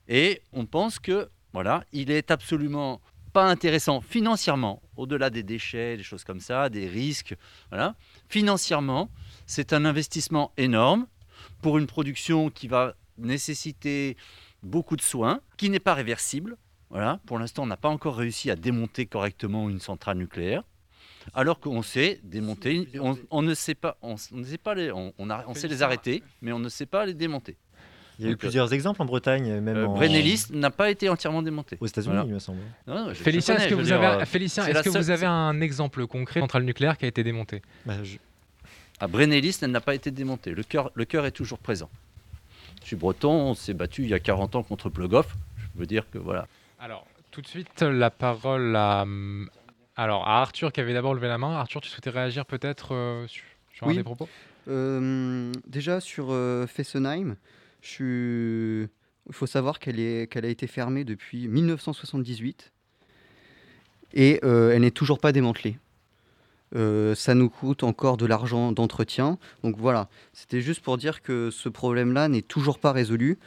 [0.07, 3.01] et on pense que voilà, il est absolument
[3.33, 7.35] pas intéressant financièrement, au-delà des déchets, des choses comme ça, des risques.
[7.69, 7.95] Voilà.
[8.29, 9.09] Financièrement,
[9.45, 11.07] c'est un investissement énorme
[11.61, 14.17] pour une production qui va nécessiter
[14.63, 16.57] beaucoup de soins, qui n'est pas réversible.
[16.89, 17.19] Voilà.
[17.25, 20.63] Pour l'instant, on n'a pas encore réussi à démonter correctement une centrale nucléaire.
[21.33, 22.87] Alors qu'on sait démonter,
[23.29, 26.53] on, ne sait pas, on, ne sait pas les, on, on sait les arrêter, mais
[26.53, 27.57] on ne sait pas les démonter.
[28.19, 31.43] Il y a eu plusieurs exemples en Bretagne, même euh, Brennelis n'a pas été entièrement
[31.43, 31.77] démonté.
[31.79, 32.59] Aux États-Unis, il me semble.
[33.13, 36.63] Félicien, est-ce que, vous, avez, Félicien, est que vous avez un exemple concret de centrale
[36.63, 37.93] nucléaire qui a été démontée bah,
[38.99, 40.51] À Brennelis, elle n'a pas été démontée.
[40.51, 41.89] Le cœur, le cœur est toujours présent.
[42.81, 45.35] Je suis breton, on s'est battu il y a 40 ans contre Plogoff.
[45.75, 46.47] Je veux dire que voilà.
[46.79, 49.05] Alors, tout de suite, la parole à,
[49.95, 51.55] alors, à Arthur qui avait d'abord levé la main.
[51.55, 54.27] Arthur, tu souhaitais réagir peut-être euh, sur, un des propos?
[54.67, 56.35] Euh, Déjà sur
[56.67, 57.35] Fessenheim.
[57.99, 58.87] Il
[59.31, 62.71] faut savoir qu'elle a été fermée depuis 1978
[64.13, 65.77] et euh, elle n'est toujours pas démantelée.
[66.75, 69.37] Euh, ça nous coûte encore de l'argent d'entretien.
[69.63, 73.37] Donc voilà, c'était juste pour dire que ce problème-là n'est toujours pas résolu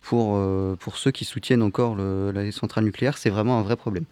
[0.00, 3.18] pour, euh, pour ceux qui soutiennent encore la centrale nucléaire.
[3.18, 4.04] C'est vraiment un vrai problème.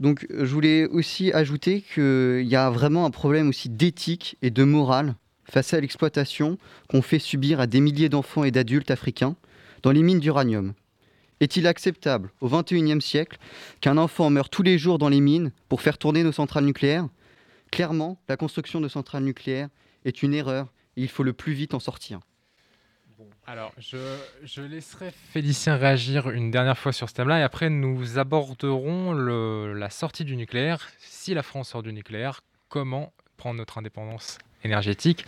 [0.00, 4.64] Donc je voulais aussi ajouter qu'il y a vraiment un problème aussi d'éthique et de
[4.64, 9.36] morale face à l'exploitation qu'on fait subir à des milliers d'enfants et d'adultes africains
[9.82, 10.74] dans les mines d'uranium.
[11.40, 13.38] Est-il acceptable au XXIe siècle
[13.80, 17.08] qu'un enfant meure tous les jours dans les mines pour faire tourner nos centrales nucléaires?
[17.72, 19.68] Clairement, la construction de centrales nucléaires
[20.04, 22.20] est une erreur et il faut le plus vite en sortir.
[23.46, 29.12] Alors, je, laisserai Félicien réagir une dernière fois sur ce thème-là et après nous aborderons
[29.12, 30.90] la sortie du nucléaire.
[30.98, 34.38] Si la France sort du nucléaire, comment prendre notre indépendance?
[34.64, 35.26] Énergétique,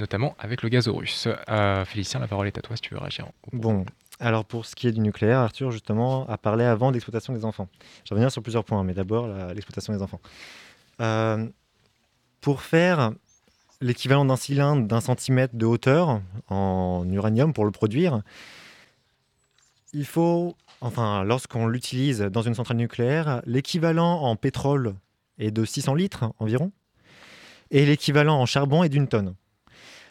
[0.00, 1.28] notamment avec le gaz russe.
[1.48, 3.26] Euh, Félicien, la parole est à toi si tu veux réagir.
[3.52, 3.84] Bon,
[4.20, 7.44] alors pour ce qui est du nucléaire, Arthur justement a parlé avant de l'exploitation des
[7.44, 7.68] enfants.
[8.04, 10.20] Je vais revenir sur plusieurs points, mais d'abord l'exploitation des enfants.
[11.00, 11.46] Euh,
[12.40, 13.12] pour faire
[13.80, 18.22] l'équivalent d'un cylindre d'un centimètre de hauteur en uranium pour le produire,
[19.92, 24.94] il faut, enfin lorsqu'on l'utilise dans une centrale nucléaire, l'équivalent en pétrole
[25.38, 26.72] est de 600 litres environ
[27.72, 29.34] et l'équivalent en charbon est d'une tonne.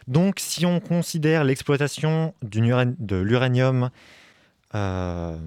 [0.08, 3.90] Donc si on considère l'exploitation de l'uranium
[4.74, 5.38] euh,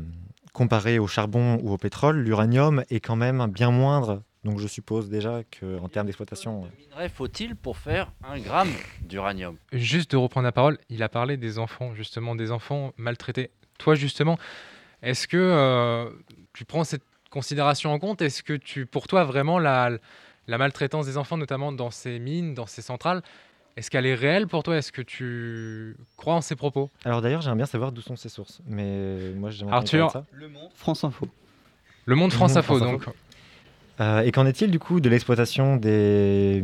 [0.54, 4.24] comparé au charbon ou au pétrole, l'uranium est quand même bien moindre.
[4.46, 6.62] Donc je suppose déjà qu'en termes d'exploitation...
[6.62, 9.58] Combien de minerais faut-il pour faire un gramme d'uranium?
[9.74, 13.50] Juste de reprendre la parole, il a parlé des enfants, justement, des enfants maltraités.
[13.80, 14.38] Toi, justement,
[15.02, 16.10] est-ce que euh,
[16.54, 18.22] tu prends cette considération en compte?
[18.22, 19.98] Est-ce que tu, pour toi, vraiment, la,
[20.48, 23.22] la maltraitance des enfants, notamment dans ces mines, dans ces centrales,
[23.78, 24.78] est-ce qu'elle est réelle pour toi?
[24.78, 26.90] Est-ce que tu crois en ces propos?
[27.04, 28.62] Alors d'ailleurs, j'aimerais bien savoir d'où sont ces sources.
[28.66, 30.26] Mais moi, j'aimerais Arthur, ça.
[30.32, 31.28] Le Monde, France Info.
[32.06, 33.04] Le Monde, France, Info, donc.
[34.02, 36.62] Euh, et qu'en est-il du coup de l'exploitation des,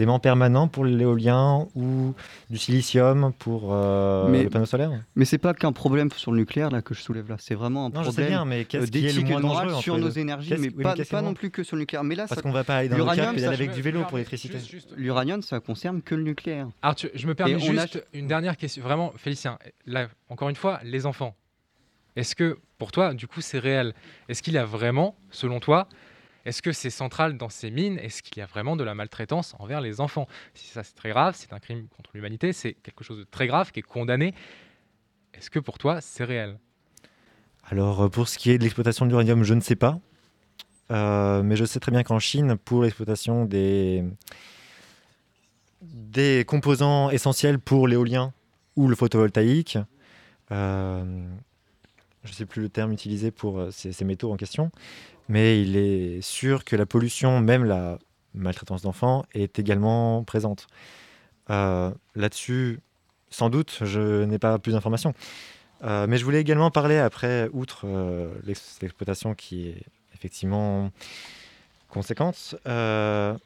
[0.00, 2.14] aimants permanents pour l'éolien ou
[2.50, 6.70] du silicium pour euh, les panneaux solaires Mais c'est pas qu'un problème sur le nucléaire
[6.70, 9.12] là que je soulève là, c'est vraiment un non, problème bien, mais qu'est-ce qui est
[9.12, 12.04] le moins dangereux sur nos énergies, mais pas, pas non plus que sur le nucléaire.
[12.04, 14.58] Mais là, parce qu'on va pas aller dans le aller avec du vélo pour l'électricité.
[14.96, 16.68] L'uranium, ça concerne que le nucléaire.
[16.82, 19.58] Arthur, je me permets juste une dernière question, vraiment, Félicien.
[19.86, 21.34] Là, encore une fois, les enfants.
[22.16, 23.94] Est-ce que pour toi, du coup, c'est réel?
[24.28, 25.88] Est-ce qu'il y a vraiment, selon toi,
[26.44, 29.54] est-ce que ces centrales dans ces mines, est-ce qu'il y a vraiment de la maltraitance
[29.58, 30.26] envers les enfants?
[30.54, 33.46] Si ça c'est très grave, c'est un crime contre l'humanité, c'est quelque chose de très
[33.46, 34.34] grave qui est condamné.
[35.34, 36.58] Est-ce que pour toi c'est réel?
[37.64, 40.00] Alors pour ce qui est de l'exploitation de l'uranium, je ne sais pas.
[40.90, 44.04] Euh, mais je sais très bien qu'en Chine, pour l'exploitation des,
[45.80, 48.34] des composants essentiels pour l'éolien
[48.76, 49.78] ou le photovoltaïque,
[50.50, 51.26] euh,
[52.24, 54.70] je ne sais plus le terme utilisé pour euh, ces, métaux en question,
[55.28, 57.98] mais il est sûr que la pollution, même la
[58.34, 60.66] maltraitance d'enfants, est également présente.
[61.48, 62.80] Là-dessus,
[63.28, 65.12] sans doute, je n'ai pas plus d'informations.
[65.82, 67.86] mais je voulais également parler après, outre
[68.80, 69.82] l'exploitation qui est
[70.14, 70.90] effectivement
[71.92, 72.56] conséquence.
[72.66, 73.36] Euh,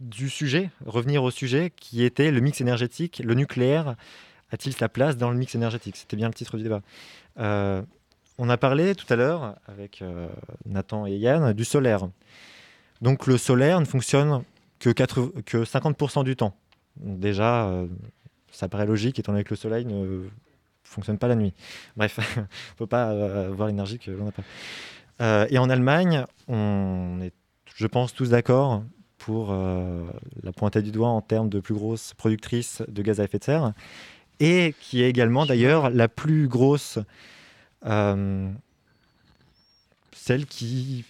[0.00, 3.94] du sujet, revenir au sujet qui était le mix énergétique, le nucléaire
[4.52, 5.96] a-t-il sa place dans le mix énergétique?
[5.96, 6.82] C'était bien le titre du débat.
[7.38, 7.82] Euh,
[8.38, 10.28] on a parlé tout à l'heure avec euh,
[10.66, 12.08] Nathan et Yann du solaire.
[13.00, 14.42] Donc le solaire ne fonctionne
[14.78, 16.54] que, que 50% du temps.
[16.96, 17.84] déjà,
[18.50, 20.28] ça paraît logique étant donné que le soleil ne
[20.84, 21.52] fonctionne pas la nuit.
[21.96, 23.10] Bref, il ne faut pas
[23.46, 24.42] avoir l'énergie que l'on n'a pas.
[25.20, 27.32] Euh, et en Allemagne, on est,
[27.74, 28.82] je pense, tous d'accord
[29.18, 30.04] pour euh,
[30.42, 33.44] la pointer du doigt en termes de plus grosse productrice de gaz à effet de
[33.44, 33.72] serre,
[34.42, 36.98] et qui est également d'ailleurs la plus grosse,
[37.86, 38.50] euh,
[40.12, 41.04] celle qui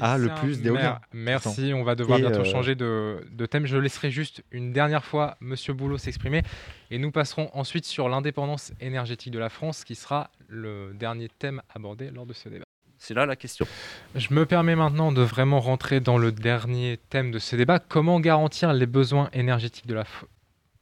[0.00, 0.98] a le plus d'éolien.
[1.12, 3.66] Merci, on va devoir bientôt changer de, de, thème.
[3.66, 6.42] Je laisserai juste une dernière fois Monsieur Boulot s'exprimer,
[6.90, 11.60] et nous passerons ensuite sur l'indépendance énergétique de la France, qui sera le dernier thème
[11.74, 12.64] abordé lors de ce débat.
[12.96, 13.66] C'est là la question.
[14.14, 17.78] Je me permets maintenant de vraiment rentrer dans le dernier thème de ce débat.
[17.78, 20.04] Comment garantir les besoins énergétiques de la,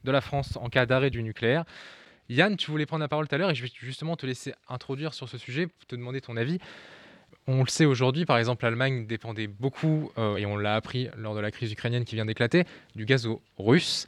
[0.07, 1.65] de la France en cas d'arrêt du nucléaire
[2.29, 4.53] Yann, tu voulais prendre la parole tout à l'heure et je vais justement te laisser
[4.69, 6.59] introduire sur ce sujet pour te demander ton avis.
[7.47, 11.37] On le sait aujourd'hui, par exemple, l'Allemagne dépendait beaucoup, euh, et on l'a appris lors
[11.37, 12.65] de la crise ukrainienne qui vient d'éclater,
[12.97, 14.07] du gaz russe.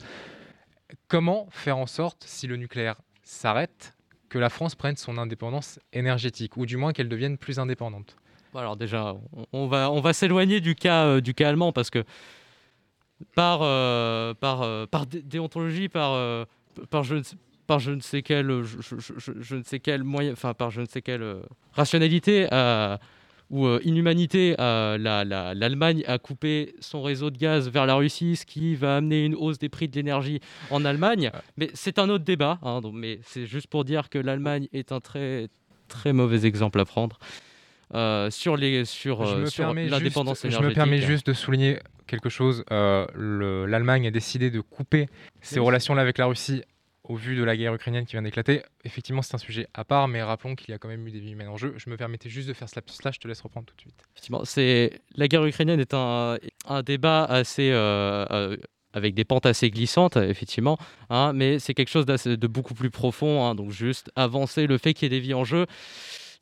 [1.07, 3.95] Comment faire en sorte, si le nucléaire s'arrête,
[4.29, 8.17] que la France prenne son indépendance énergétique, ou du moins qu'elle devienne plus indépendante?
[8.55, 9.15] Alors déjà,
[9.53, 12.05] on va, s'éloigner du cas, euh, du cas allemand, parce que
[13.35, 16.47] par, euh, par, euh, par déontologie, par,
[16.91, 17.17] par, je,
[17.67, 21.03] par je ne sais quel, je, ne sais quel moyen, enfin par je ne sais
[21.03, 22.49] quelle rationalité,
[23.51, 28.45] ou euh, inhumanité, euh, l'Allemagne a coupé son réseau de gaz vers la Russie, ce
[28.45, 31.31] qui va amener une hausse des prix de l'énergie en Allemagne.
[31.57, 32.59] Mais c'est un autre débat.
[32.63, 35.49] Hein, mais c'est juste pour dire que l'Allemagne est un très
[35.89, 37.19] très mauvais exemple à prendre.
[37.95, 40.53] Euh, sur les sur, l'indépendance énergétique.
[40.53, 42.64] Je me permets juste de souligner quelque chose.
[42.71, 45.09] L'Allemagne a décidé de couper
[45.40, 46.62] ses relations-là avec la Russie
[47.09, 50.09] au vu de la guerre ukrainienne qui vient d'éclater, effectivement, c'est un sujet à part,
[50.09, 51.75] mais rappelons qu'il y a quand même eu des vies humaines en jeu.
[51.77, 53.94] Je me permettais juste de faire cela, je te laisse reprendre tout de suite.
[54.14, 54.42] Effectivement,
[55.16, 58.57] la guerre ukrainienne est un, un débat assez euh, euh,
[58.92, 63.44] avec des pentes assez glissantes, effectivement, hein, mais c'est quelque chose de beaucoup plus profond.
[63.44, 65.66] Hein, donc juste avancer le fait qu'il y ait des vies en jeu.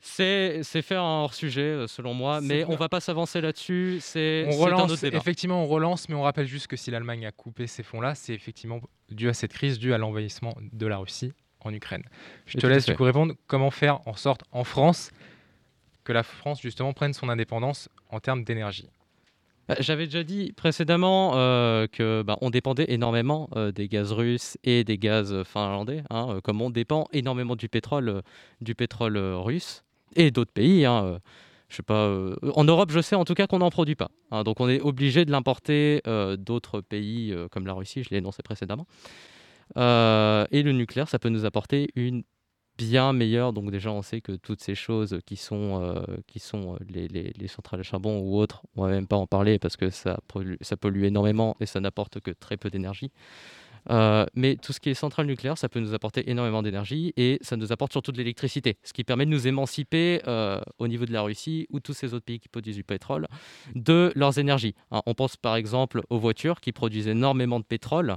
[0.07, 3.99] C'est faire un hors-sujet, euh, selon moi, mais on va pas s'avancer là-dessus.
[4.01, 5.19] C'est un autre débat.
[5.19, 8.33] Effectivement, on relance, mais on rappelle juste que si l'Allemagne a coupé ces fonds-là, c'est
[8.33, 12.03] effectivement dû à cette crise, dû à l'envahissement de la Russie en Ukraine.
[12.47, 13.35] Je te laisse du coup répondre.
[13.47, 15.11] Comment faire en sorte, en France,
[16.05, 18.89] que la France, justement, prenne son indépendance en termes d'énergie?
[19.69, 24.57] Bah, j'avais déjà dit précédemment euh, que bah, on dépendait énormément euh, des gaz russes
[24.63, 28.23] et des gaz finlandais, hein, comme on dépend énormément du pétrole,
[28.61, 29.83] du pétrole russe
[30.17, 30.85] et d'autres pays.
[30.85, 31.19] Hein, euh,
[31.69, 34.11] je sais pas, euh, en Europe, je sais en tout cas qu'on n'en produit pas.
[34.31, 34.45] Hein.
[34.45, 38.43] donc on est obligé de l'importer euh, d'autres pays comme la Russie, je l'ai énoncé
[38.43, 38.87] précédemment.
[39.77, 42.23] et le nucléaire, ça peut nous apporter une
[42.79, 43.55] bien meilleure.
[43.55, 47.81] Donc déjà, on sait que toutes ces choses qui sont, qui sont les, les, centrales
[47.81, 51.57] à charbon ou autres, on va même pas en parler parce que ça pollue énormément
[51.61, 53.11] et ça n'apporte que très peu d'énergie.
[53.91, 57.39] Euh, mais tout ce qui est centrale nucléaire, ça peut nous apporter énormément d'énergie et
[57.41, 61.07] ça nous apporte surtout de l'électricité, ce qui permet de nous émanciper euh, au niveau
[61.07, 63.27] de la Russie ou tous ces autres pays qui produisent du pétrole
[63.75, 64.75] de leurs énergies.
[64.91, 68.17] Hein, on pense par exemple aux voitures qui produisent énormément de pétrole.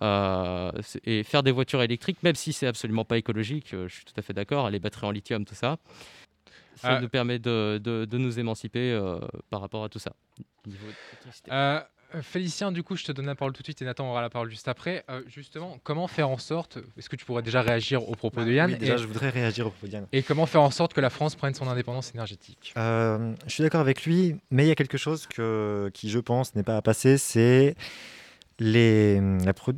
[0.00, 0.72] Euh,
[1.04, 4.22] et faire des voitures électriques, même si c'est absolument pas écologique, je suis tout à
[4.22, 5.76] fait d'accord, les batteries en lithium, tout ça,
[6.76, 8.98] ça nous permet de, de, de nous émanciper
[9.50, 10.14] par rapport à tout ça.
[11.50, 11.80] Euh,
[12.20, 14.28] Félicien, du coup, je te donne la parole tout de suite et Nathan aura la
[14.28, 15.04] parole juste après.
[15.08, 18.44] Euh, justement, comment faire en sorte, est-ce que tu pourrais déjà réagir au propos bah
[18.44, 20.06] de Yann Oui, déjà, je voudrais réagir au propos de Yann.
[20.12, 22.74] Et comment faire en sorte que la France prenne son indépendance énergétique?
[22.76, 26.18] Euh, Je suis d'accord avec lui, mais il y a quelque chose que, qui, je
[26.18, 27.74] pense, n'est pas à passer, c'est
[28.58, 29.20] les,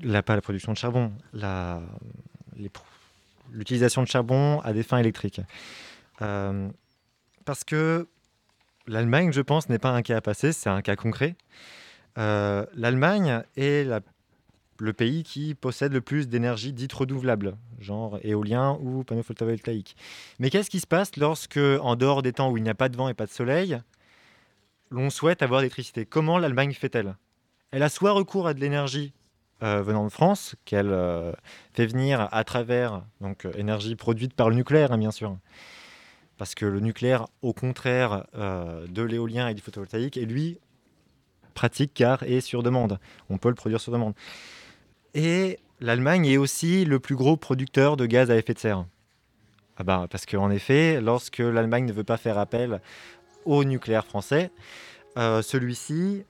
[0.02, 1.12] la, pas la production de charbon,
[3.52, 5.40] l'utilisation de charbon à des fins électriques.
[6.18, 8.08] parce que
[8.86, 11.36] l'Allemagne, je pense, n'est pas un cas à passer, c'est un cas concret.
[12.18, 13.88] Euh, L'Allemagne est
[14.78, 19.96] le pays qui possède le plus d'énergie dite renouvelable, genre éolien ou panneaux photovoltaïques.
[20.38, 22.88] Mais qu'est-ce qui se passe lorsque, en dehors des temps où il n'y a pas
[22.88, 23.80] de vent et pas de soleil,
[24.90, 26.06] l'on souhaite avoir l'électricité?
[26.06, 27.16] Comment l'Allemagne fait-elle?
[27.70, 29.12] Elle a soit recours à de l'énergie
[29.62, 31.32] euh, venant de France, qu'elle euh,
[31.72, 35.36] fait venir à travers donc, énergie produite par le nucléaire, hein, bien sûr.
[36.36, 40.58] Parce que le nucléaire, au contraire de l'éolien et du photovoltaïque, est lui
[41.54, 42.98] pratique car est sur demande.
[43.30, 44.14] On peut le produire sur demande.
[45.14, 48.84] Et l'Allemagne est aussi le plus gros producteur de gaz à effet de serre.
[49.76, 52.80] Ah bah, parce qu'en effet, lorsque l'Allemagne ne veut pas faire appel
[53.44, 54.50] au nucléaire français,
[55.16, 56.24] euh, celui-ci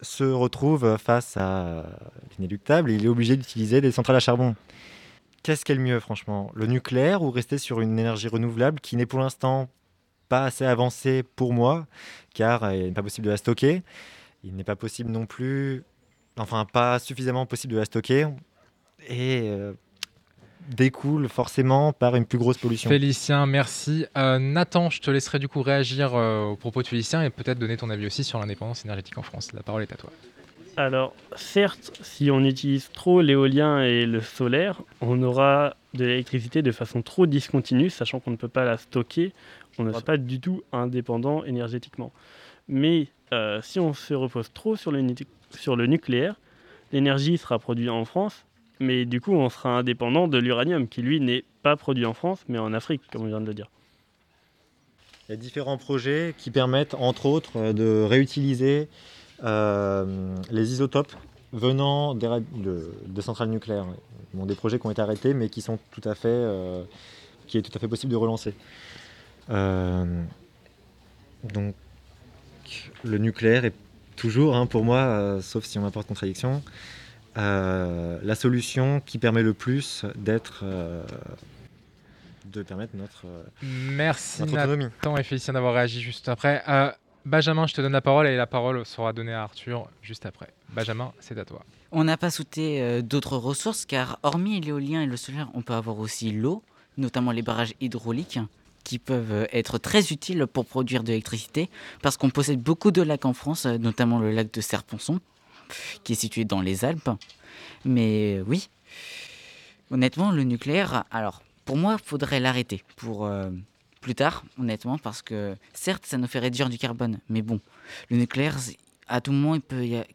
[0.00, 1.84] se retrouve face à
[2.36, 4.54] l'inéluctable il est obligé d'utiliser des centrales à charbon.
[5.42, 6.50] Qu'est-ce qui est le mieux, franchement?
[6.54, 9.68] Le nucléaire ou rester sur une énergie renouvelable qui n'est pour l'instant
[10.28, 11.86] pas assez avancée pour moi,
[12.34, 13.82] car il n'est pas possible de la stocker?
[14.44, 15.82] Il n'est pas possible non plus,
[16.36, 18.28] enfin pas suffisamment possible de la stocker,
[19.08, 19.72] et euh,
[20.70, 22.88] découle forcément par une plus grosse pollution.
[22.88, 24.06] Félicien, merci.
[24.16, 27.58] Euh, Nathan, je te laisserai du coup réagir euh, aux propos de Félicien et peut-être
[27.58, 29.52] donner ton avis aussi sur l'indépendance énergétique en France.
[29.52, 30.10] La parole est à toi.
[30.76, 36.70] Alors, certes, si on utilise trop l'éolien et le solaire, on aura de l'électricité de
[36.70, 39.32] façon trop discontinue, sachant qu'on ne peut pas la stocker.
[39.78, 42.12] On ne sera pas du tout indépendant énergétiquement.
[42.68, 45.04] Mais euh, si on se repose trop sur le,
[45.50, 46.36] sur le nucléaire,
[46.92, 48.44] l'énergie sera produite en France,
[48.80, 52.44] mais du coup, on sera indépendant de l'uranium, qui lui n'est pas produit en France,
[52.48, 53.68] mais en Afrique, comme on vient de le dire.
[55.28, 58.88] Il y a différents projets qui permettent, entre autres, euh, de réutiliser
[59.44, 61.12] euh, les isotopes
[61.52, 63.86] venant des, de, centrales nucléaires.
[64.32, 66.82] Des projets qui ont été arrêtés, mais qui sont tout à fait, euh,
[67.46, 68.54] qui est tout à fait possible de relancer.
[71.44, 71.74] Donc,
[73.04, 73.74] le nucléaire est
[74.16, 76.62] toujours, hein, pour moi, euh, sauf si on m'apporte contradiction,
[77.36, 81.02] euh, la solution qui permet le plus d'être, euh,
[82.46, 83.26] de permettre notre,
[83.62, 84.84] Merci notre autonomie.
[84.84, 86.62] Nathan et Félicien d'avoir réagi juste après.
[86.68, 86.90] Euh,
[87.24, 90.48] Benjamin, je te donne la parole et la parole sera donnée à Arthur juste après.
[90.70, 91.62] Benjamin, c'est à toi.
[91.92, 95.74] On n'a pas sauté euh, d'autres ressources car hormis l'éolien et le solaire, on peut
[95.74, 96.62] avoir aussi l'eau,
[96.96, 98.38] notamment les barrages hydrauliques
[98.88, 101.68] qui peuvent euh, être très utiles pour produire de l'électricité
[102.00, 105.20] parce qu'on possède beaucoup de lacs en France, euh, notamment le lac de Serponçon
[106.04, 107.10] qui est situé dans les Alpes.
[107.84, 108.70] Mais euh, oui,
[109.90, 113.30] honnêtement, le nucléaire, alors pour moi, il faudrait l'arrêter pour
[114.00, 117.60] plus tard, honnêtement, parce que certes, ça nous fait réduire du carbone, mais bon,
[118.08, 118.56] le nucléaire,
[119.06, 119.58] à tout moment,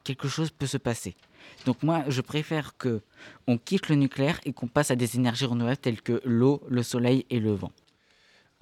[0.03, 1.15] quelque chose peut se passer.
[1.67, 3.01] Donc moi, je préfère que
[3.45, 6.81] on quitte le nucléaire et qu'on passe à des énergies renouvelables telles que l'eau, le
[6.81, 7.71] soleil et le vent.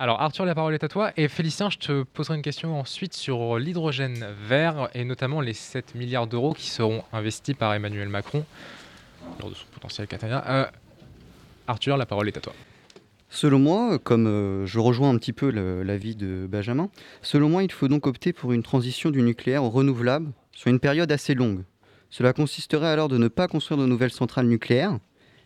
[0.02, 1.12] Alors Arthur, la parole est à toi.
[1.16, 5.94] Et Félicien, je te poserai une question ensuite sur l'hydrogène vert et notamment les 7
[5.94, 8.44] milliards d'euros qui seront investis par Emmanuel Macron
[9.40, 10.08] lors de son potentiel.
[10.24, 10.66] Euh,
[11.68, 12.54] Arthur, la parole est à toi.
[13.30, 16.90] Selon moi, comme euh, je rejoins un petit peu l'avis de Benjamin,
[17.22, 20.80] selon moi, il faut donc opter pour une transition du nucléaire au renouvelable sur une
[20.80, 21.64] période assez longue.
[22.10, 24.98] Cela consisterait alors de ne pas construire de nouvelles centrales nucléaires,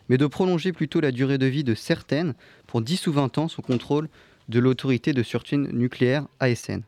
[0.08, 2.32] mais de prolonger plutôt la durée de vie de certaines
[2.66, 4.08] pour 10 ou 20 ans sous contrôle
[4.48, 6.82] de l'autorité de sûreté nucléaire ASN.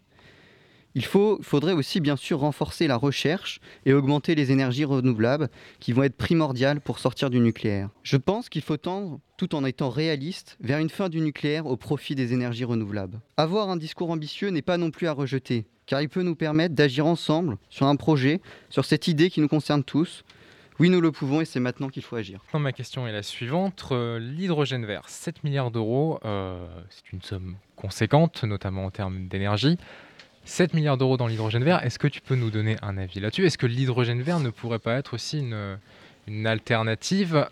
[0.94, 5.48] Il faut- faudrait aussi bien sûr renforcer la recherche et augmenter les énergies renouvelables
[5.80, 7.90] qui vont être primordiales pour sortir du nucléaire.
[8.02, 11.76] Je pense qu'il faut tendre, tout en étant réaliste, vers une fin du nucléaire au
[11.76, 13.20] profit des énergies renouvelables.
[13.36, 16.74] Avoir un discours ambitieux n'est pas non plus à rejeter, car il peut nous permettre
[16.74, 18.40] d'agir ensemble sur un projet,
[18.70, 20.24] sur cette idée qui nous concerne tous.
[20.80, 22.40] Oui, nous le pouvons et c'est maintenant qu'il faut agir.
[22.54, 23.88] Ma question est la suivante.
[23.90, 29.76] Euh, L'hydrogène vert, 7 milliards d'euros, euh, c'est une somme conséquente, notamment en termes d'énergie.
[30.44, 33.44] 7 milliards d'euros dans l'hydrogène vert, est-ce que tu peux nous donner un avis là-dessus?
[33.44, 35.78] Est-ce que l'hydrogène vert ne pourrait pas être aussi une,
[36.28, 37.48] une alternative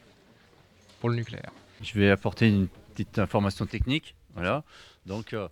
[1.00, 1.50] pour le nucléaire?
[1.82, 4.14] Je vais apporter une petite information technique.
[4.34, 4.62] Voilà.
[5.04, 5.48] Donc, euh,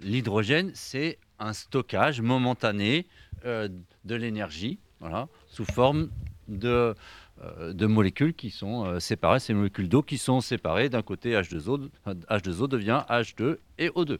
[0.00, 3.06] l'hydrogène, c'est un stockage momentané
[3.44, 3.68] euh,
[4.04, 6.08] de l'énergie, voilà, sous forme
[6.48, 6.94] de,
[7.42, 10.88] euh, de molécules qui sont euh, séparées, ces molécules d'eau qui sont séparées.
[10.88, 14.18] D'un côté, H2O, H2O devient H2 et O2.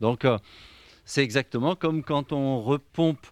[0.00, 0.38] Donc, euh,
[1.04, 3.26] c'est exactement comme quand on repompe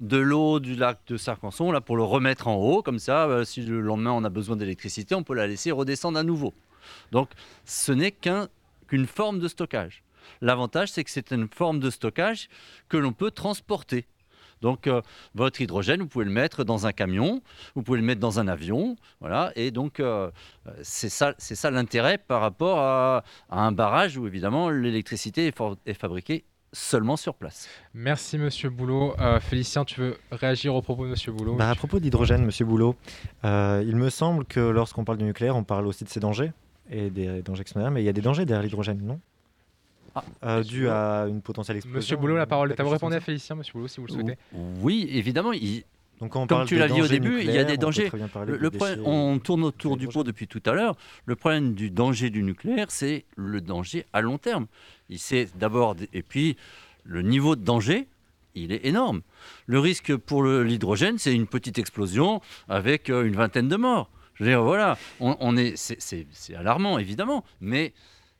[0.00, 2.82] de l'eau du lac de Sarcanson là, pour le remettre en haut.
[2.82, 6.22] Comme ça, si le lendemain on a besoin d'électricité, on peut la laisser redescendre à
[6.24, 6.52] nouveau.
[7.12, 7.30] Donc,
[7.64, 8.48] ce n'est qu'un-
[8.88, 10.02] qu'une forme de stockage.
[10.40, 12.48] L'avantage, c'est que c'est une forme de stockage
[12.88, 14.06] que l'on peut transporter.
[14.62, 15.02] Donc, euh,
[15.34, 17.42] votre hydrogène, vous pouvez le mettre dans un camion,
[17.74, 19.52] vous pouvez le mettre dans un avion, voilà.
[19.56, 20.30] Et donc, euh,
[20.82, 25.52] c'est ça, c'est ça l'intérêt par rapport à, à un barrage où évidemment l'électricité
[25.86, 27.68] est, fabriquée seulement sur place.
[27.92, 29.14] Merci Monsieur Boulot.
[29.20, 31.56] Euh, Félicien, tu veux réagir au propos de Monsieur Boulot?
[31.56, 32.94] Bah, à propos de l'hydrogène, Monsieur Boulot,
[33.44, 36.52] euh, il me semble que lorsqu'on parle du nucléaire, on parle aussi de ses dangers
[36.88, 39.20] et des dangers extérieurs, mais il y a des dangers derrière l'hydrogène, non?
[40.44, 41.96] Euh, Dû à une potentielle explosion.
[41.96, 42.90] Monsieur Boulot, la parole est à vous.
[42.90, 44.36] Répondez à Félicien, Monsieur Boulot, si vous le souhaitez.
[44.80, 45.52] Oui, évidemment.
[45.52, 45.84] il-
[46.20, 47.76] Donc quand on Comme parle tu l'as dit au début, il y a des on
[47.80, 48.10] dangers.
[48.32, 50.96] parler Le- problème- on tourne autour du pot depuis tout à l'heure.
[51.26, 54.66] Le problème du danger du nucléaire, c'est le danger à long terme.
[55.08, 56.56] Il c'est d'abord et puis
[57.04, 58.06] le niveau de danger,
[58.54, 59.22] il est énorme.
[59.66, 64.08] Le risque pour l'hydrogène, c'est une petite explosion avec euh, une vingtaine de morts.
[64.34, 67.92] Je veux dire, voilà, on, on est, c'est- c'est c'est alarmant évidemment, mais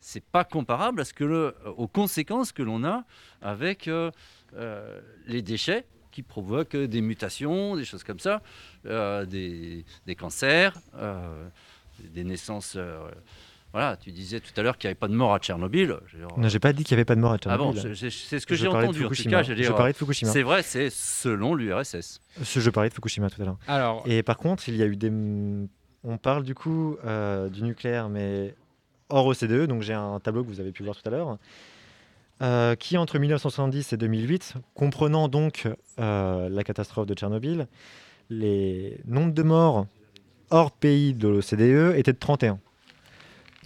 [0.05, 3.05] c'est pas comparable à ce que le, aux conséquences que l'on a
[3.41, 4.11] avec euh,
[4.57, 8.43] euh, les déchets qui provoquent des mutations, des choses comme ça,
[8.85, 11.49] euh, des, des cancers, euh,
[12.13, 12.75] des naissances.
[12.77, 13.09] euh,
[13.73, 15.97] voilà, tu disais tout à l'heure qu'il n'y avait pas de mort à Tchernobyl.
[16.37, 17.95] Non, j'ai pas dit qu'il n'y avait pas de mort à ah bon, Tchernobyl.
[17.95, 19.07] je- je- c'est ce que j'ai entendu.
[19.07, 20.31] En tout cas, je, parlais de Fukushima.
[20.31, 22.21] C'est vrai, c'est selon l'URSS.
[22.43, 23.59] Je parlais de Fukushima tout à l'heure.
[23.69, 25.11] Alors, Et par contre, il y a eu des.
[26.05, 28.55] On parle du coup euh, du nucléaire, mais
[29.13, 29.67] hors OCDE.
[29.67, 31.39] Donc j'ai un tableau que vous avez pu voir tout à l'heure,
[32.43, 35.69] euh, qui entre 1970 et 2008, comprenant donc
[36.01, 37.69] euh, la catastrophe de Tchernobyl,
[38.31, 39.87] les nombres de morts
[40.51, 42.59] hors pays de l'OCDE étaient de 31.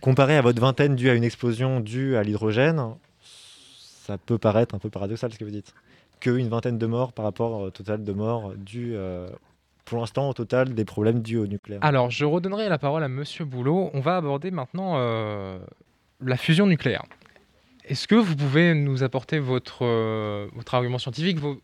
[0.00, 4.78] Comparé à votre vingtaine due à une explosion due à l'hydrogène, ça peut paraître un
[4.78, 5.74] peu paradoxal ce que vous dites.
[6.20, 9.28] Qu'une vingtaine de morts par rapport au total de morts dû euh,
[9.86, 11.80] pour l'instant au total des problèmes dus au nucléaire.
[11.82, 13.90] Alors, je redonnerai la parole à Monsieur Boulot.
[13.94, 15.58] On va aborder maintenant euh,
[16.20, 17.04] la fusion nucléaire.
[17.84, 21.60] Est-ce que vous pouvez nous apporter votre, euh, votre argument scientifique, vos-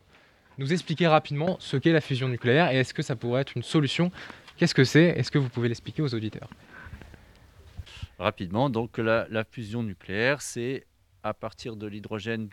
[0.57, 3.63] nous expliquer rapidement ce qu'est la fusion nucléaire et est-ce que ça pourrait être une
[3.63, 4.09] solution?
[4.55, 5.03] Qu'est-ce que c'est?
[5.17, 6.49] Est-ce que vous pouvez l'expliquer aux auditeurs?
[8.19, 8.69] Rapidement.
[8.69, 10.85] Donc la, la fusion nucléaire, c'est
[11.23, 12.49] à partir de l'hydrogène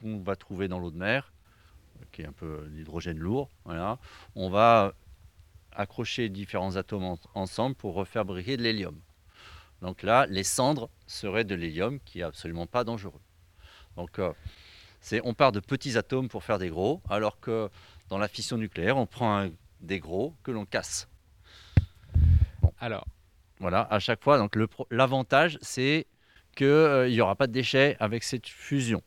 [0.00, 1.32] qu'on va trouver dans l'eau de mer,
[2.10, 3.50] qui est un peu l'hydrogène lourd.
[3.64, 3.98] Voilà,
[4.34, 4.94] on va
[5.74, 8.98] accrocher différents atomes en- ensemble pour refabriquer de l'hélium.
[9.80, 13.20] Donc là, les cendres seraient de l'hélium, qui est absolument pas dangereux.
[13.96, 14.32] Donc euh,
[15.00, 17.68] c'est, on part de petits atomes pour faire des gros, alors que
[18.08, 19.50] dans la fission nucléaire, on prend un-
[19.80, 21.08] des gros que l'on casse.
[22.78, 23.06] Alors,
[23.58, 24.38] Voilà, à chaque fois.
[24.38, 24.56] Donc
[24.90, 26.06] l'avantage, c'est
[26.56, 29.02] qu'il n'y aura pas de déchets avec cette fusion.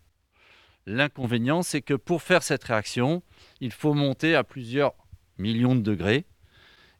[0.86, 3.22] L'inconvénient, c'est que pour faire cette réaction,
[3.60, 4.94] il faut monter à plusieurs
[5.38, 6.26] millions de degrés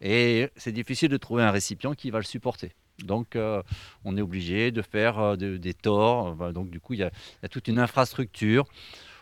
[0.06, 2.74] et c'est difficile de trouver un récipient qui va le supporter.
[3.04, 3.64] Donc euh,
[4.04, 6.36] on est obligé de faire euh, de- des torts.
[6.54, 8.66] Donc du coup, il y, a toute une infrastructure.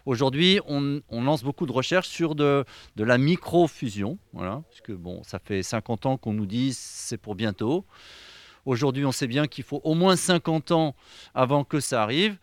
[0.05, 2.65] Aujourd'hui, on, lance beaucoup de recherches sur de,
[2.97, 4.17] la micro-fusion.
[4.33, 7.85] Voilà, parce que bon, ça fait 50 ans qu'on nous dit c'est pour bientôt.
[8.65, 10.95] Aujourd'hui, on sait bien qu'il faut au moins 50 ans
[11.33, 12.37] avant que ça arrive.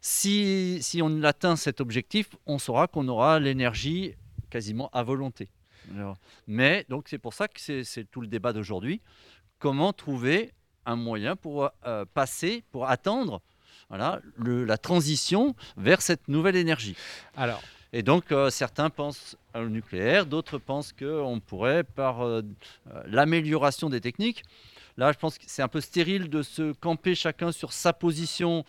[0.00, 4.14] Si on atteint cet objectif, on saura qu'on aura l'énergie
[4.50, 5.48] quasiment à volonté.
[5.94, 6.16] Alors,
[6.46, 9.00] mais donc c'est pour ça que c'est tout le débat d'aujourd'hui.
[9.58, 10.52] Comment trouver
[10.84, 13.40] un moyen pour euh, passer, pour attendre
[13.88, 16.96] voilà, le- la transition vers cette nouvelle énergie?
[17.36, 17.62] Alors,
[17.92, 22.42] et donc, euh, certains pensent au nucléaire, d'autres pensent qu'on pourrait, par euh,
[23.06, 24.42] l'amélioration des techniques,
[24.96, 28.64] là, je pense que c'est un peu stérile de se camper chacun sur sa position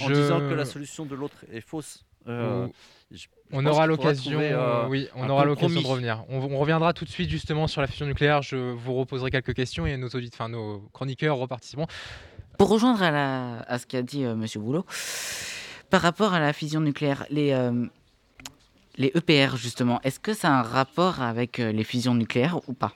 [0.00, 2.04] en disant que la solution de l'autre est fausse.
[2.26, 2.66] Euh,
[3.10, 6.24] je- je on aura l'occasion, euh, oui, on aura l'occasion de revenir.
[6.28, 8.42] On, on reviendra tout de suite justement sur la fusion nucléaire.
[8.42, 11.86] Je vous reposerai quelques questions et nos auditeurs, enfin nos chroniqueurs reparticiperont.
[12.58, 14.84] Pour rejoindre à, la, à ce qu'a dit euh, Monsieur Boulot,
[15.90, 17.86] par rapport à la fusion nucléaire, les, euh,
[18.96, 22.74] les EPR justement, est-ce que ça a un rapport avec euh, les fusions nucléaires ou
[22.74, 22.92] pas?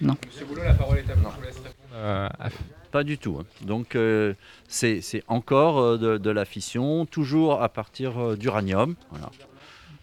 [0.00, 0.16] Non.
[0.26, 1.28] Monsieur Boulot, la parole est à vous.
[1.30, 1.74] Je vous laisse répondre.
[1.94, 2.48] euh, à-
[2.90, 3.38] Pas du tout.
[3.40, 3.46] hein.
[3.62, 4.34] Donc, euh,
[4.68, 8.96] c'est encore euh, de, la fission, toujours à partir euh, d'uranium.
[9.10, 9.30] Voilà.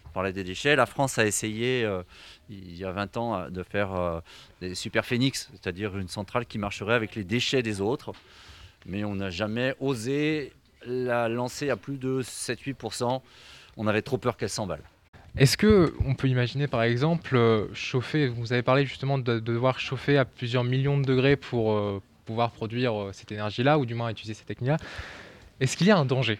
[0.06, 0.74] On parlait des déchets.
[0.74, 1.86] La France a essayé,
[2.48, 4.20] il y a 20 ans, de faire euh,
[4.60, 8.12] des super phénix, c'est-à-dire une centrale qui marcherait avec les déchets des autres.
[8.86, 10.52] Mais on n'a jamais osé
[10.86, 13.20] la lancer à plus de 7-8%.
[13.76, 14.82] On avait trop peur qu'elle s'emballe.
[15.36, 19.78] Est-ce que on peut imaginer par exemple chauffer, vous avez parlé justement de, de devoir
[19.78, 24.10] chauffer à plusieurs millions de degrés pour pouvoir produire euh, cette énergie-là, ou du moins
[24.10, 24.76] utiliser cette technique-là.
[25.60, 26.38] Est-ce qu'il y a un danger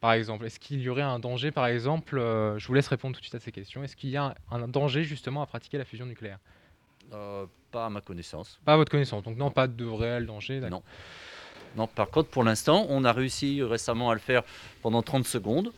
[0.00, 3.14] Par exemple, est-ce qu'il y aurait un danger par exemple, euh, je vous laisse répondre
[3.14, 5.46] tout de suite à ces questions, est-ce qu'il y a un, un danger justement à
[5.46, 6.38] pratiquer la fusion nucléaire?
[7.12, 8.58] Euh, pas à ma connaissance.
[8.64, 10.60] Pas à votre connaissance, donc non, pas de réel danger.
[10.60, 10.82] Non.
[11.76, 14.44] Non, par contre, pour l'instant, on a réussi récemment à le faire
[14.80, 15.72] pendant 30 secondes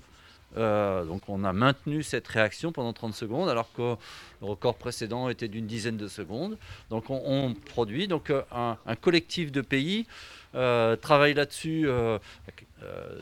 [0.56, 3.96] Euh, donc on a maintenu cette réaction pendant 30 secondes alors que
[4.40, 6.56] le record précédent était d'une dizaine de secondes.
[6.90, 8.08] Donc on, produit.
[8.08, 10.06] Donc euh, un, collectif de pays
[10.54, 11.88] euh, travaille là-dessus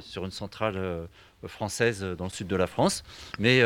[0.01, 1.09] sur une centrale
[1.47, 3.03] française dans le sud de la France.
[3.39, 3.63] Mais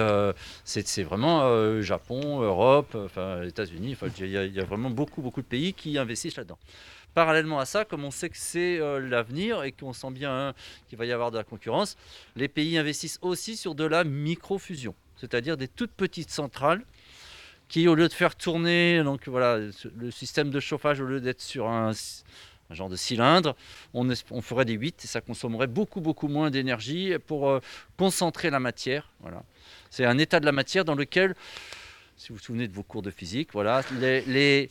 [0.64, 3.96] c'est vraiment Japon, Europe, enfin, États-Unis.
[4.18, 6.58] Il y, y, a vraiment beaucoup, beaucoup de pays qui investissent là-dedans.
[7.14, 10.54] Parallèlement à ça, comme on sait que c'est euh, l'avenir et qu'on sent bien hein,
[10.88, 11.96] qu'il va y avoir de la concurrence,
[12.36, 16.82] les pays investissent aussi sur de la microfusion, c'est-à-dire des toutes petites centrales
[17.68, 19.58] qui, au lieu de faire tourner donc voilà,
[19.96, 21.92] le système de chauffage, au lieu d'être sur un,
[22.70, 23.56] genre de cylindre,
[23.94, 27.60] on, ferait des 8 et ça consommerait beaucoup, beaucoup moins d'énergie pour euh,
[27.96, 29.10] concentrer la matière.
[29.20, 29.42] Voilà.
[29.90, 31.34] C'est un état de la matière dans lequel,
[32.16, 34.70] si vous vous souvenez de vos cours de physique, voilà, les les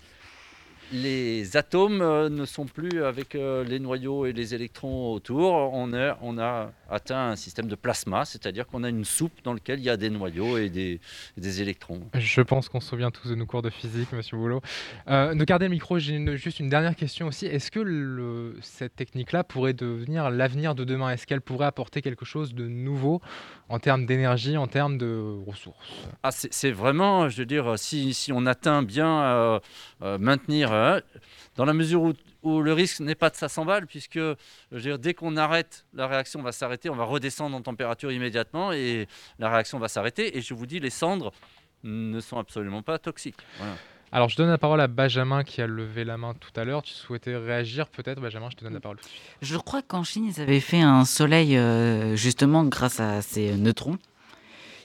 [1.53, 5.53] atomes euh, ne sont plus avec euh, les noyaux et les électrons autour.
[5.73, 9.85] On, a atteint un système de plasma, c'est-à-dire qu'on a une soupe dans laquelle il
[9.85, 10.99] y a des noyaux et des,
[11.61, 12.01] électrons.
[12.15, 14.61] Je pense qu'on se souvient tous de nos cours de physique, monsieur Boulot.
[15.07, 17.45] Euh, de garder le micro, j'ai juste une dernière question aussi.
[17.45, 21.11] Est-ce que cette technique-là pourrait devenir l'avenir de demain?
[21.11, 23.21] Est-ce qu'elle pourrait apporter quelque chose de nouveau
[23.67, 26.07] en termes d'énergie, en termes de ressources?
[26.23, 29.59] Ah, C'est vraiment, je veux dire, si, si on atteint bien
[30.01, 30.71] maintenir
[31.55, 32.13] dans la mesure
[32.43, 34.19] où, le risque n'est pas de ça s'emballe, puisque
[34.71, 39.07] dès qu'on arrête, la réaction va s'arrêter, on va redescendre en température immédiatement et
[39.39, 40.37] la réaction va s'arrêter.
[40.37, 41.33] Et je vous dis, les cendres
[41.83, 43.37] ne sont absolument pas toxiques.
[44.11, 46.81] Alors, je donne la parole à Benjamin qui a levé la main tout à l'heure.
[46.81, 48.97] Tu souhaitais réagir peut-être, Benjamin Je te donne la parole.
[49.41, 53.99] Je crois qu'en Chine, ils avaient fait un soleil euh, justement grâce à ces neutrons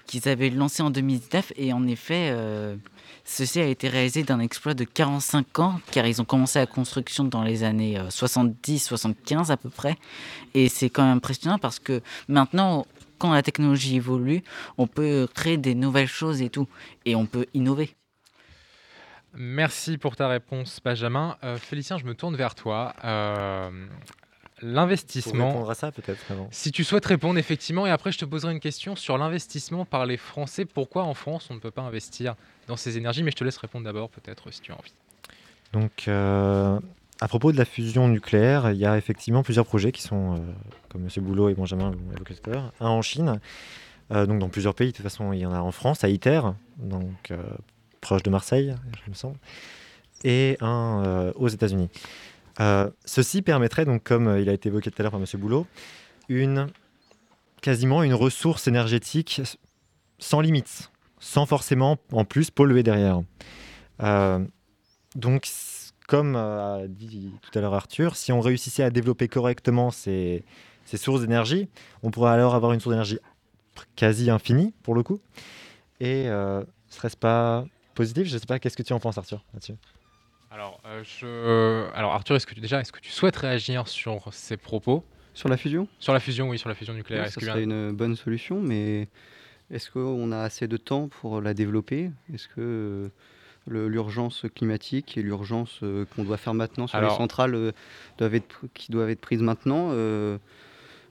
[0.06, 1.52] qu'ils avaient lancé en 2019.
[1.56, 2.76] Et en effet, euh,
[3.26, 7.24] Ceci a été réalisé d'un exploit de 45 ans, car ils ont commencé la construction
[7.24, 9.96] dans les années 70-75 euh, à peu près.
[10.52, 12.86] Et c'est quand même impressionnant parce que maintenant,
[13.18, 14.42] quand la technologie évolue,
[14.76, 16.68] on peut créer des nouvelles choses et tout.
[17.06, 17.96] Et on peut innover.
[19.32, 21.36] Merci pour ta réponse, Benjamin.
[21.42, 22.94] Euh, Félicien, je me tourne vers toi.
[24.62, 25.48] L'investissement.
[25.48, 28.60] répondre à ça peut-être Si tu souhaites répondre effectivement, et après je te poserai une
[28.60, 30.64] question sur l'investissement par les Français.
[30.64, 32.34] Pourquoi en France on ne peut pas investir
[32.68, 33.22] dans ces énergies?
[33.22, 34.94] Mais je te laisse répondre d'abord peut-être si tu as envie.
[35.72, 36.78] Donc euh,
[37.20, 40.38] à propos de la fusion nucléaire, il y a effectivement plusieurs projets qui sont, euh,
[40.88, 41.24] comme M.
[41.24, 43.40] Boulot et Benjamin l'ont évoqué tout à l'heure, un en Chine,
[44.12, 44.92] euh, donc dans plusieurs pays.
[44.92, 46.42] De toute façon, il y en a en France, à ITER,
[46.78, 47.32] donc
[48.00, 48.74] proche de Marseille,
[49.04, 49.36] je me semble,
[50.22, 51.88] et un aux États-Unis.
[52.60, 55.26] Euh, ceci permettrait donc, comme euh, il a été évoqué tout à l'heure par M.
[55.40, 55.66] Boulot,
[56.28, 56.68] une,
[57.60, 59.40] quasiment une ressource énergétique
[60.18, 63.20] sans limite, sans forcément en plus polluer derrière.
[64.02, 64.44] Euh,
[65.16, 65.48] donc,
[66.06, 70.44] comme a dit tout à l'heure Arthur, si on réussissait à développer correctement ces,
[70.84, 71.68] ces sources d'énergie,
[72.02, 73.18] on pourrait alors avoir une source d'énergie
[73.96, 75.20] quasi infinie pour le coup.
[76.00, 76.26] Et
[76.88, 78.28] serait-ce pas positif?
[78.28, 79.74] Je ne sais pas, qu'est-ce que tu en penses Arthur là-dessus?
[80.54, 81.92] Alors, euh, je...
[81.96, 85.04] Alors Arthur, est-ce que tu, déjà, est-ce que tu souhaites réagir sur ces propos?
[85.32, 85.88] Sur la fusion?
[85.98, 87.28] Sur la fusion, oui, sur la fusion nucléaire.
[87.28, 89.08] ce serait une bonne solution, mais
[89.72, 92.12] est-ce qu'on a assez de temps pour la développer?
[92.32, 93.10] Est-ce que
[93.66, 97.72] l'urgence climatique et l'urgence euh, qu'on doit faire maintenant sur les centrales euh,
[98.18, 99.90] doivent être, qui doivent être prises maintenant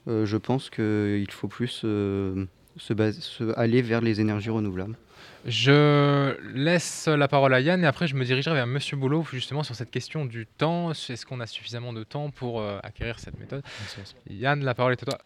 [0.07, 4.95] Je pense qu'il faut plus se, se, aller vers les énergies renouvelables.
[5.45, 9.63] Je laisse la parole à Yann et après je me dirigerai vers Monsieur Boulot justement
[9.63, 10.91] sur cette question du temps.
[10.91, 13.61] Est-ce qu'on a suffisamment de temps pour euh, acquérir cette méthode?
[14.29, 15.17] Yann, la parole est à toi.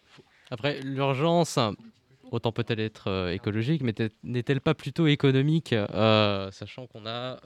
[0.50, 1.58] Après, l'urgence,
[2.32, 3.94] autant peut-elle être euh, écologique, mais
[4.24, 7.38] n'est-elle pas plutôt économique, euh, sachant qu'on a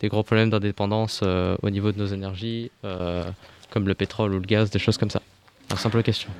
[0.00, 4.70] des gros problèmes d'indépendance au niveau de nos énergies, comme le pétrole ou le gaz,
[4.70, 5.20] des choses comme ça?
[5.70, 6.30] Une simple question.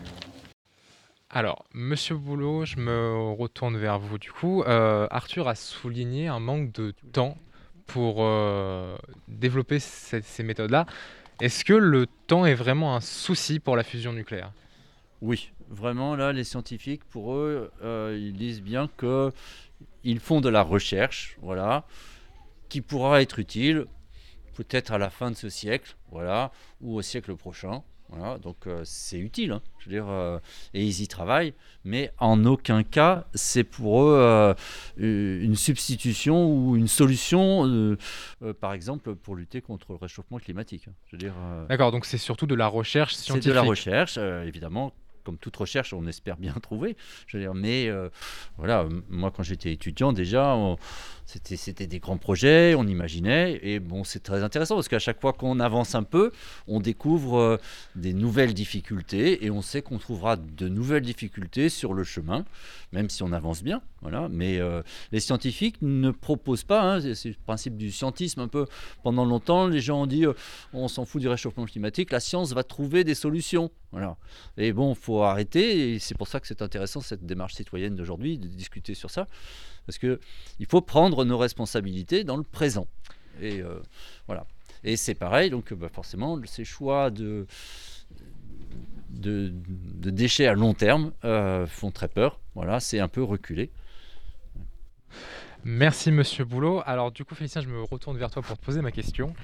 [1.30, 4.62] Alors, Monsieur Boulot, je me retourne vers vous du coup.
[4.62, 7.36] Euh, Arthur a souligné un manque de temps
[7.86, 8.96] pour euh,
[9.28, 10.86] développer ces, méthodes-là.
[11.42, 14.52] Est-ce que le temps est vraiment un souci pour la fusion nucléaire?
[15.20, 20.62] Oui, vraiment, là, les scientifiques, pour eux, euh, ils disent bien qu'ils font de la
[20.62, 21.84] recherche, voilà,
[22.70, 23.84] qui pourra être utile
[24.54, 27.82] peut-être à la fin de ce siècle, voilà, ou au siècle prochain.
[28.10, 30.38] Voilà, donc euh, c'est utile, hein, je veux dire, euh,
[30.72, 31.52] et ils y travaillent,
[31.84, 34.54] mais en aucun cas c'est pour eux euh,
[34.96, 37.96] une substitution ou une solution,
[38.60, 40.88] par exemple, pour lutter contre le réchauffement climatique.
[40.88, 41.34] Hein, je veux dire.
[41.68, 43.42] D'accord, donc c'est surtout de la recherche scientifique.
[43.44, 44.92] C'est de la recherche, évidemment.
[45.28, 46.96] Comme toute recherche, on espère bien trouver.
[47.54, 48.08] Mais euh,
[48.56, 50.56] voilà, moi quand j'étais étudiant déjà,
[51.26, 55.34] c'était des grands projets, on imaginait, et bon, c'est très intéressant parce qu'à chaque fois
[55.34, 56.32] qu'on avance un peu,
[56.66, 57.56] on découvre euh,
[57.94, 62.46] des nouvelles difficultés et on sait qu'on trouvera de nouvelles difficultés sur le chemin,
[62.92, 63.82] même si on avance bien.
[64.02, 64.28] Voilà.
[64.30, 64.82] Mais euh,
[65.12, 68.66] les scientifiques ne proposent pas, hein, c'est le principe du scientisme un peu.
[69.02, 70.34] Pendant longtemps, les gens ont dit euh,
[70.72, 73.70] on s'en fout du réchauffement climatique, la science va trouver des solutions.
[73.90, 74.16] Voilà.
[74.56, 77.96] Et bon, il faut arrêter, et c'est pour ça que c'est intéressant cette démarche citoyenne
[77.96, 79.26] d'aujourd'hui, de discuter sur ça,
[79.86, 80.18] parce qu'il
[80.68, 82.86] faut prendre nos responsabilités dans le présent.
[83.40, 83.80] Et euh,
[84.26, 84.46] voilà.
[84.84, 87.46] Et c'est pareil, donc bah, forcément, ces choix de,
[89.10, 89.50] de,
[90.10, 91.10] déchets à long terme
[91.66, 92.38] font très peur.
[92.54, 93.72] Voilà, c'est un peu reculé.
[95.64, 96.82] Merci Monsieur Boulot.
[96.86, 99.34] Alors du coup Félicien, je me retourne vers toi pour te poser ma question.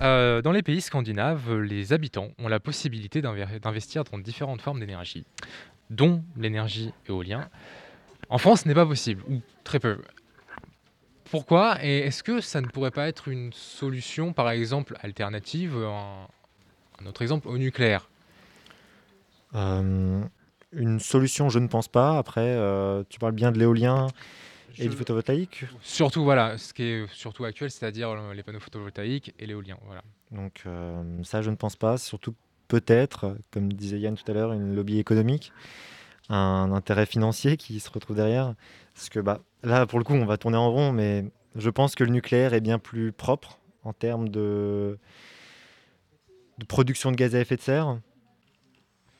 [0.00, 5.26] Euh, dans les pays scandinaves, les habitants ont la possibilité d'investir dans différentes formes d'énergie,
[5.90, 7.48] dont l'énergie éolienne.
[8.30, 9.98] En France, ce n'est pas possible, ou très peu.
[11.30, 17.06] Pourquoi Et est-ce que ça ne pourrait pas être une solution, par exemple, alternative, un,
[17.06, 18.08] autre exemple, au nucléaire?
[19.54, 20.22] Euh,
[20.72, 22.16] Une solution, je ne pense pas.
[22.16, 24.06] Après, euh, tu parles bien de l'éolien.
[24.78, 29.46] Et du photovoltaïque Surtout, voilà, ce qui est surtout actuel, c'est-à-dire les panneaux photovoltaïques et
[29.46, 29.76] l'éolien.
[29.86, 30.02] Voilà.
[30.30, 31.98] Donc, euh, ça, je ne pense pas.
[31.98, 32.34] Surtout,
[32.68, 35.52] peut-être, comme disait Yann tout à l'heure, une lobby économique,
[36.28, 38.54] un intérêt financier qui se retrouve derrière.
[38.94, 41.24] Parce que bah, là, pour le coup, on va tourner en rond, mais
[41.56, 44.98] je pense que le nucléaire est bien plus propre en termes de,
[46.58, 47.98] de production de gaz à effet de serre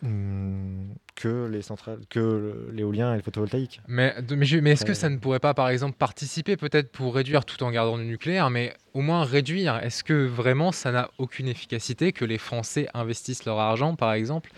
[0.03, 3.81] que les centrales, que l'éolien et le photovoltaïque.
[3.87, 7.63] Mais, mais, est-ce que ça ne pourrait pas, par exemple, participer peut-être pour réduire tout
[7.63, 9.77] en gardant le nucléaire, mais au moins réduire?
[9.77, 14.51] Est-ce que vraiment ça n'a aucune efficacité que les Français investissent leur argent, par exemple,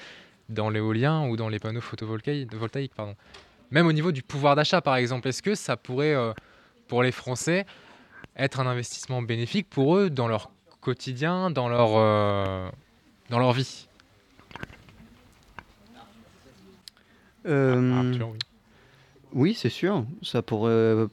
[0.48, 3.16] dans l'éolien ou dans les panneaux photovoltaïques pardon?
[3.72, 6.32] Même au niveau du pouvoir d'achat, par exemple, est-ce que ça pourrait, euh,
[6.88, 7.66] pour les Français,
[8.36, 12.68] être un investissement bénéfique pour eux dans leur quotidien, dans leur, euh,
[13.30, 13.88] dans leur vie?
[17.46, 18.38] Euh, oui.
[19.32, 20.04] oui c'est sûr.
[20.22, 21.06] Ça pourrait,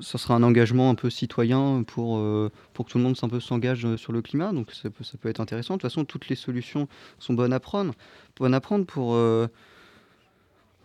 [0.00, 3.28] ça sera un engagement un peu citoyen pour, euh, pour que tout le monde un
[3.28, 4.52] peu s'engage sur le climat.
[4.52, 5.74] Donc ça peut, ça peut être intéressant.
[5.74, 7.94] De toute façon, toutes les solutions sont bonnes à prendre.
[8.36, 9.46] Bonnes à prendre pour, euh,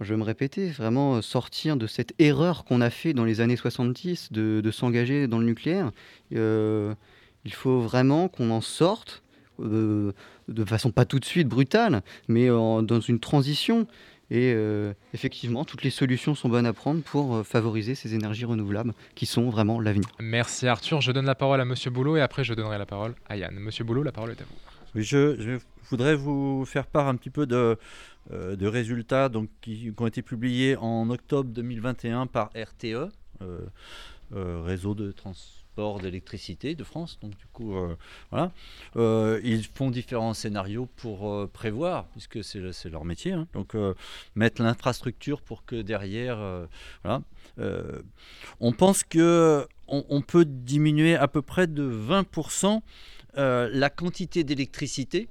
[0.02, 3.58] je vais me répéter, vraiment sortir de cette erreur qu'on a fait dans les années
[3.58, 5.92] 70 de, de s'engager dans le nucléaire.
[6.32, 9.24] il faut vraiment qu'on en sorte.
[9.60, 10.14] de
[10.66, 13.88] façon pas tout de suite brutale, mais dans une transition.
[14.32, 18.46] Et euh, effectivement, toutes les solutions sont bonnes à prendre pour euh, favoriser ces énergies
[18.46, 20.08] renouvelables qui sont vraiment l'avenir.
[20.20, 21.02] Merci Arthur.
[21.02, 23.56] Je donne la parole à Monsieur Boulot et après je donnerai la parole à Yann.
[23.56, 24.56] Monsieur Boulot, la parole est à vous.
[24.96, 25.60] Oui, je,
[25.90, 27.78] voudrais vous faire part un petit peu de,
[28.32, 33.10] euh, de résultats donc, qui, ont été publiés en octobre 2021 par RTE,
[34.32, 35.60] réseau de transport
[36.00, 37.18] d'électricité de France.
[37.22, 37.96] Donc du coup, euh,
[38.32, 38.52] voilà.
[38.96, 43.32] Euh, ils font différents scénarios pour euh, prévoir, puisque c'est leur métier.
[43.32, 43.48] Hein.
[43.54, 43.76] Donc
[44.36, 46.68] mettre l'infrastructure pour que derrière,
[47.04, 47.22] voilà.
[48.60, 52.82] on pense que on, peut diminuer à peu près de 20%
[53.36, 55.30] la quantité d'électricité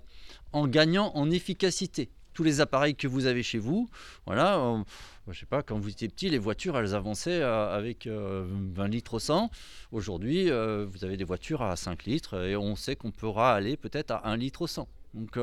[0.53, 2.11] en gagnant en efficacité.
[2.39, 3.91] Tous les appareils que vous avez chez vous,
[4.25, 4.85] voilà
[5.33, 8.87] je sais pas, quand vous étiez petit, les voitures, elles avançaient euh, avec 20 euh,
[8.87, 9.51] litres au 100.
[9.91, 13.77] Aujourd'hui, euh, vous avez des voitures à 5 litres et on sait qu'on pourra aller
[13.77, 14.87] peut-être à 1 litre au 100.
[15.15, 15.37] Donc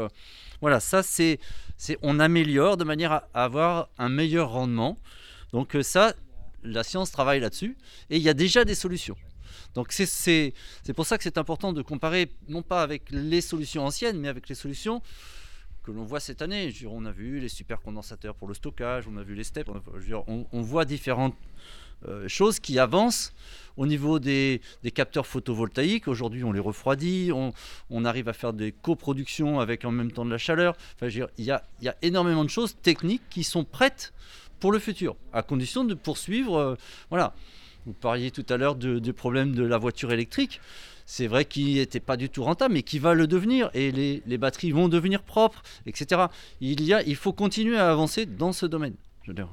[0.61, 1.37] voilà, ça c'est,
[2.01, 4.97] on améliore de manière à avoir un meilleur rendement.
[5.51, 6.13] Donc ça,
[6.63, 7.75] la science travaille là-dessus
[8.09, 9.17] et il y a déjà des solutions.
[9.73, 10.53] Donc c'est
[10.95, 14.47] pour ça que c'est important de comparer non pas avec les solutions anciennes, mais avec
[14.47, 15.01] les solutions
[15.85, 16.73] que l'on voit cette année.
[16.89, 19.69] on a vu les supercondensateurs pour le stockage, on a vu les steps,
[20.27, 21.35] on, voit différentes
[22.07, 23.33] euh, choses qui avancent
[23.77, 24.61] au niveau des,
[24.95, 26.07] capteurs photovoltaïques.
[26.07, 30.31] Aujourd'hui, on les refroidit, on, arrive à faire des coproductions avec en même temps de
[30.31, 30.75] la chaleur.
[30.95, 31.07] Enfin,
[31.37, 31.63] il y a,
[32.01, 34.11] énormément de choses techniques qui sont prêtes
[34.59, 36.57] pour le futur, à condition de poursuivre.
[36.57, 36.75] Euh,
[37.09, 37.35] voilà.
[37.85, 40.59] Vous parliez tout à l'heure du problème de la voiture électrique
[41.05, 43.69] c'est vrai qu'il n'était pas du tout rentable, mais qui va le devenir.
[43.73, 46.25] Et les, batteries vont devenir propres, etc.
[46.61, 48.95] Il, y a, il faut continuer à avancer dans ce domaine.
[49.23, 49.49] Je veux dire.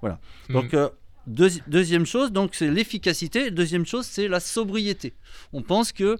[0.00, 0.20] Voilà.
[0.48, 0.52] Mm.
[0.52, 0.88] Donc, euh,
[1.26, 3.50] deuxième chose, donc c'est l'efficacité.
[3.50, 5.14] Deuxième chose, c'est la sobriété.
[5.52, 6.16] On pense que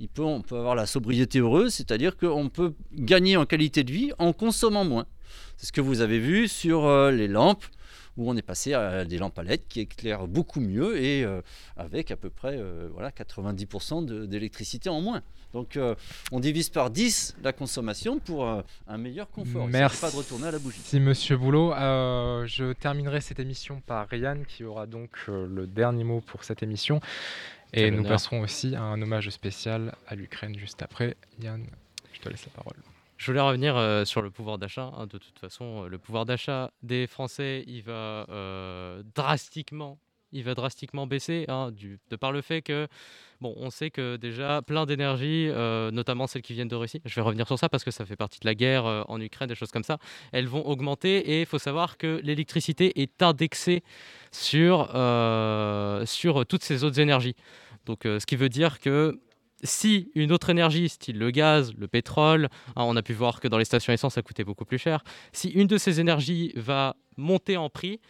[0.00, 3.92] il peut, on peut avoir la sobriété heureuse, c'est-à-dire qu'on peut gagner en qualité de
[3.92, 5.06] vie en consommant moins.
[5.56, 7.64] C'est ce que vous avez vu sur euh, les lampes
[8.18, 11.40] où on est passé à des lampes à LED qui éclairent beaucoup mieux et euh,
[11.76, 15.22] avec à peu près euh, voilà, 90% d'électricité en moins.
[15.54, 15.94] Donc euh,
[16.32, 19.68] on divise par 10 la consommation pour un meilleur confort.
[19.68, 20.00] Merci.
[20.00, 20.78] Pas de retourner à la bougie.
[20.78, 21.70] Merci Monsieur Boulot.
[21.72, 27.00] je terminerai cette émission par Yann qui aura donc le dernier mot pour cette émission.
[27.72, 31.16] Et nous passerons aussi à un hommage spécial à l'Ukraine juste après.
[31.40, 31.64] Yann,
[32.12, 32.76] je te laisse la parole.
[33.18, 34.92] Je voulais revenir euh, sur le pouvoir d'achat.
[34.96, 35.06] Hein.
[35.06, 39.98] De toute façon, euh, le pouvoir d'achat des Français, il va euh, drastiquement,
[40.30, 42.86] il va drastiquement baisser, hein, de par le fait que,
[43.40, 45.48] bon, on sait que déjà plein d'énergie,
[45.90, 47.00] notamment celles qui viennent de Russie.
[47.06, 49.48] Je vais revenir sur ça parce que ça fait partie de la guerre en Ukraine,
[49.48, 49.96] des choses comme ça.
[50.30, 53.82] Elles vont augmenter et il faut savoir que l'électricité est indexée
[54.32, 54.88] sur
[56.06, 57.34] sur toutes ces autres énergies.
[57.86, 59.18] Donc, ce qui veut dire que
[59.62, 63.48] si une autre énergie, style le gaz, le pétrole, hein, on a pu voir que
[63.48, 65.02] dans les stations essence, ça coûtait beaucoup plus cher,
[65.32, 68.00] si une de ces énergies va monter en prix,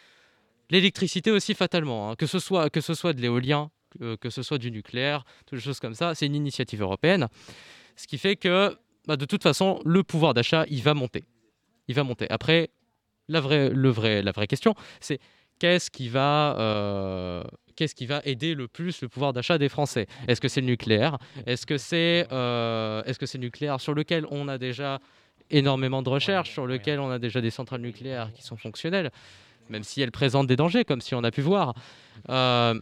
[0.71, 3.71] l'électricité aussi fatalement, hein, que, ce soit, que ce soit de l'éolien,
[4.21, 7.29] que, ce soit du nucléaire, toutes les choses comme ça, c'est une initiative européenne.
[7.97, 8.77] Ce qui fait que,
[9.07, 11.25] bah, de toute façon, le pouvoir d'achat, il va monter.
[11.89, 12.27] Il va monter.
[12.31, 12.71] Après,
[13.29, 15.19] la vraie, le vrai, la vraie question, c'est
[15.59, 16.57] qu'est-ce qui va...
[16.59, 17.43] Euh,
[17.79, 20.09] qu'est-ce qui va aider le plus le pouvoir d'achat des Français?
[20.26, 21.16] Est-ce que c'est le nucléaire?
[21.47, 24.99] Est-ce que c'est euh, est -ce c'est le nucléaire sur lequel on a déjà
[25.51, 29.11] énormément de recherches, sur lequel on a déjà des centrales nucléaires qui sont fonctionnelles,
[29.68, 31.74] même si elles présentent des dangers, comme si on a pu voir.
[32.31, 32.74] Euh,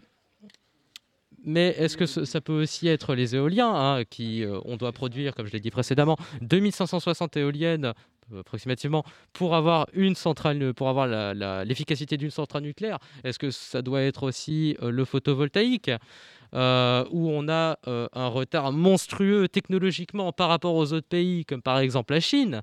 [1.45, 5.35] mais est-ce que ça peut aussi être les éoliens hein, qui euh, on doit produire,
[5.35, 7.93] comme je l'ai dit précédemment, 2560 éoliennes
[8.37, 11.07] approximativement pour avoir une centrale, pour avoir
[11.65, 15.91] l'efficacité d'une centrale nucléaire Est-ce que ça doit être aussi euh, le photovoltaïque
[16.55, 21.79] euh, où on a un retard monstrueux technologiquement par rapport aux autres pays, comme par
[21.79, 22.63] exemple la Chine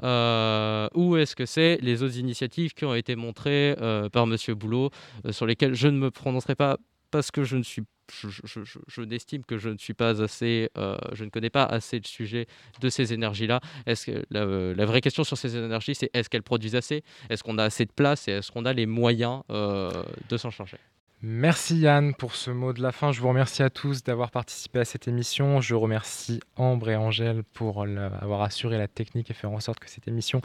[0.00, 3.74] ou est-ce que c'est les autres initiatives qui ont été montrées
[4.12, 4.36] par M.
[4.54, 4.90] Boulot,
[5.30, 6.76] sur lesquelles je ne me prononcerai pas
[7.10, 11.24] parce que je ne suis je, n'estime que je ne suis pas assez, euh, je
[11.24, 12.46] ne connais pas assez le sujet
[12.80, 13.60] de ces énergies-là.
[13.86, 17.04] Est-ce que la, vraie question sur ces énergies, c'est est-ce qu'elles produisent assez?
[17.28, 19.90] Est-ce qu'on a assez de place et est-ce qu'on a les moyens euh,
[20.28, 20.78] de s'en charger?
[21.20, 23.10] Merci Yann pour ce mot de la fin.
[23.10, 25.60] Je vous remercie à tous d'avoir participé à cette émission.
[25.60, 29.90] Je remercie Ambre et Angèle pour avoir assuré la technique et faire en sorte que
[29.90, 30.40] cette émission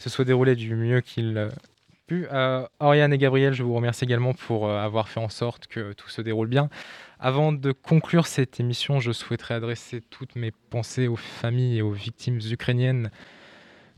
[0.00, 1.48] se soit déroulée du mieux qu'il
[2.06, 2.26] pu.
[2.32, 5.92] Euh, Oriane et Gabriel, je vous remercie également pour euh, avoir fait en sorte que
[5.92, 6.68] tout se déroule bien.
[7.18, 11.92] Avant de conclure cette émission, je souhaiterais adresser toutes mes pensées aux familles et aux
[11.92, 13.10] victimes ukrainiennes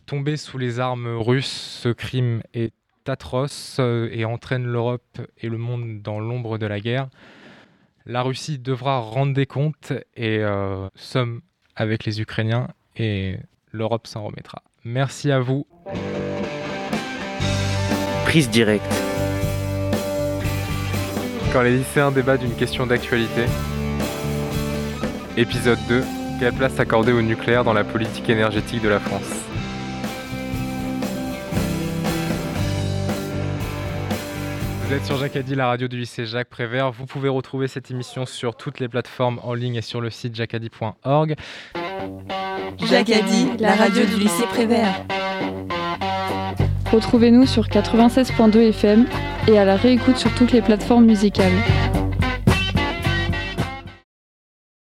[0.07, 1.81] tombées sous les armes russes.
[1.83, 2.73] Ce crime est
[3.07, 7.09] atroce euh, et entraîne l'Europe et le monde dans l'ombre de la guerre.
[8.05, 10.41] La Russie devra rendre des comptes et
[10.95, 11.41] sommes
[11.75, 13.37] avec les Ukrainiens et
[13.73, 14.63] l'Europe s'en remettra.
[14.85, 15.67] Merci à vous.
[18.27, 18.93] Prise directe.
[21.53, 23.45] Quand les lycéens débattent d'une question d'actualité.
[25.37, 26.03] Épisode 2.
[26.41, 29.23] Quelle place accorder au nucléaire dans la politique énergétique de la France?
[34.83, 36.91] Vous êtes sur Jacadi, la radio du lycée Jacques Prévert.
[36.91, 40.35] Vous pouvez retrouver cette émission sur toutes les plateformes en ligne et sur le site
[40.35, 41.37] jacadi.org.
[42.91, 45.07] Jacadi, la radio du lycée Prévert.
[46.97, 49.05] Retrouvez-nous sur 96.2 FM
[49.49, 51.53] et à la réécoute sur toutes les plateformes musicales.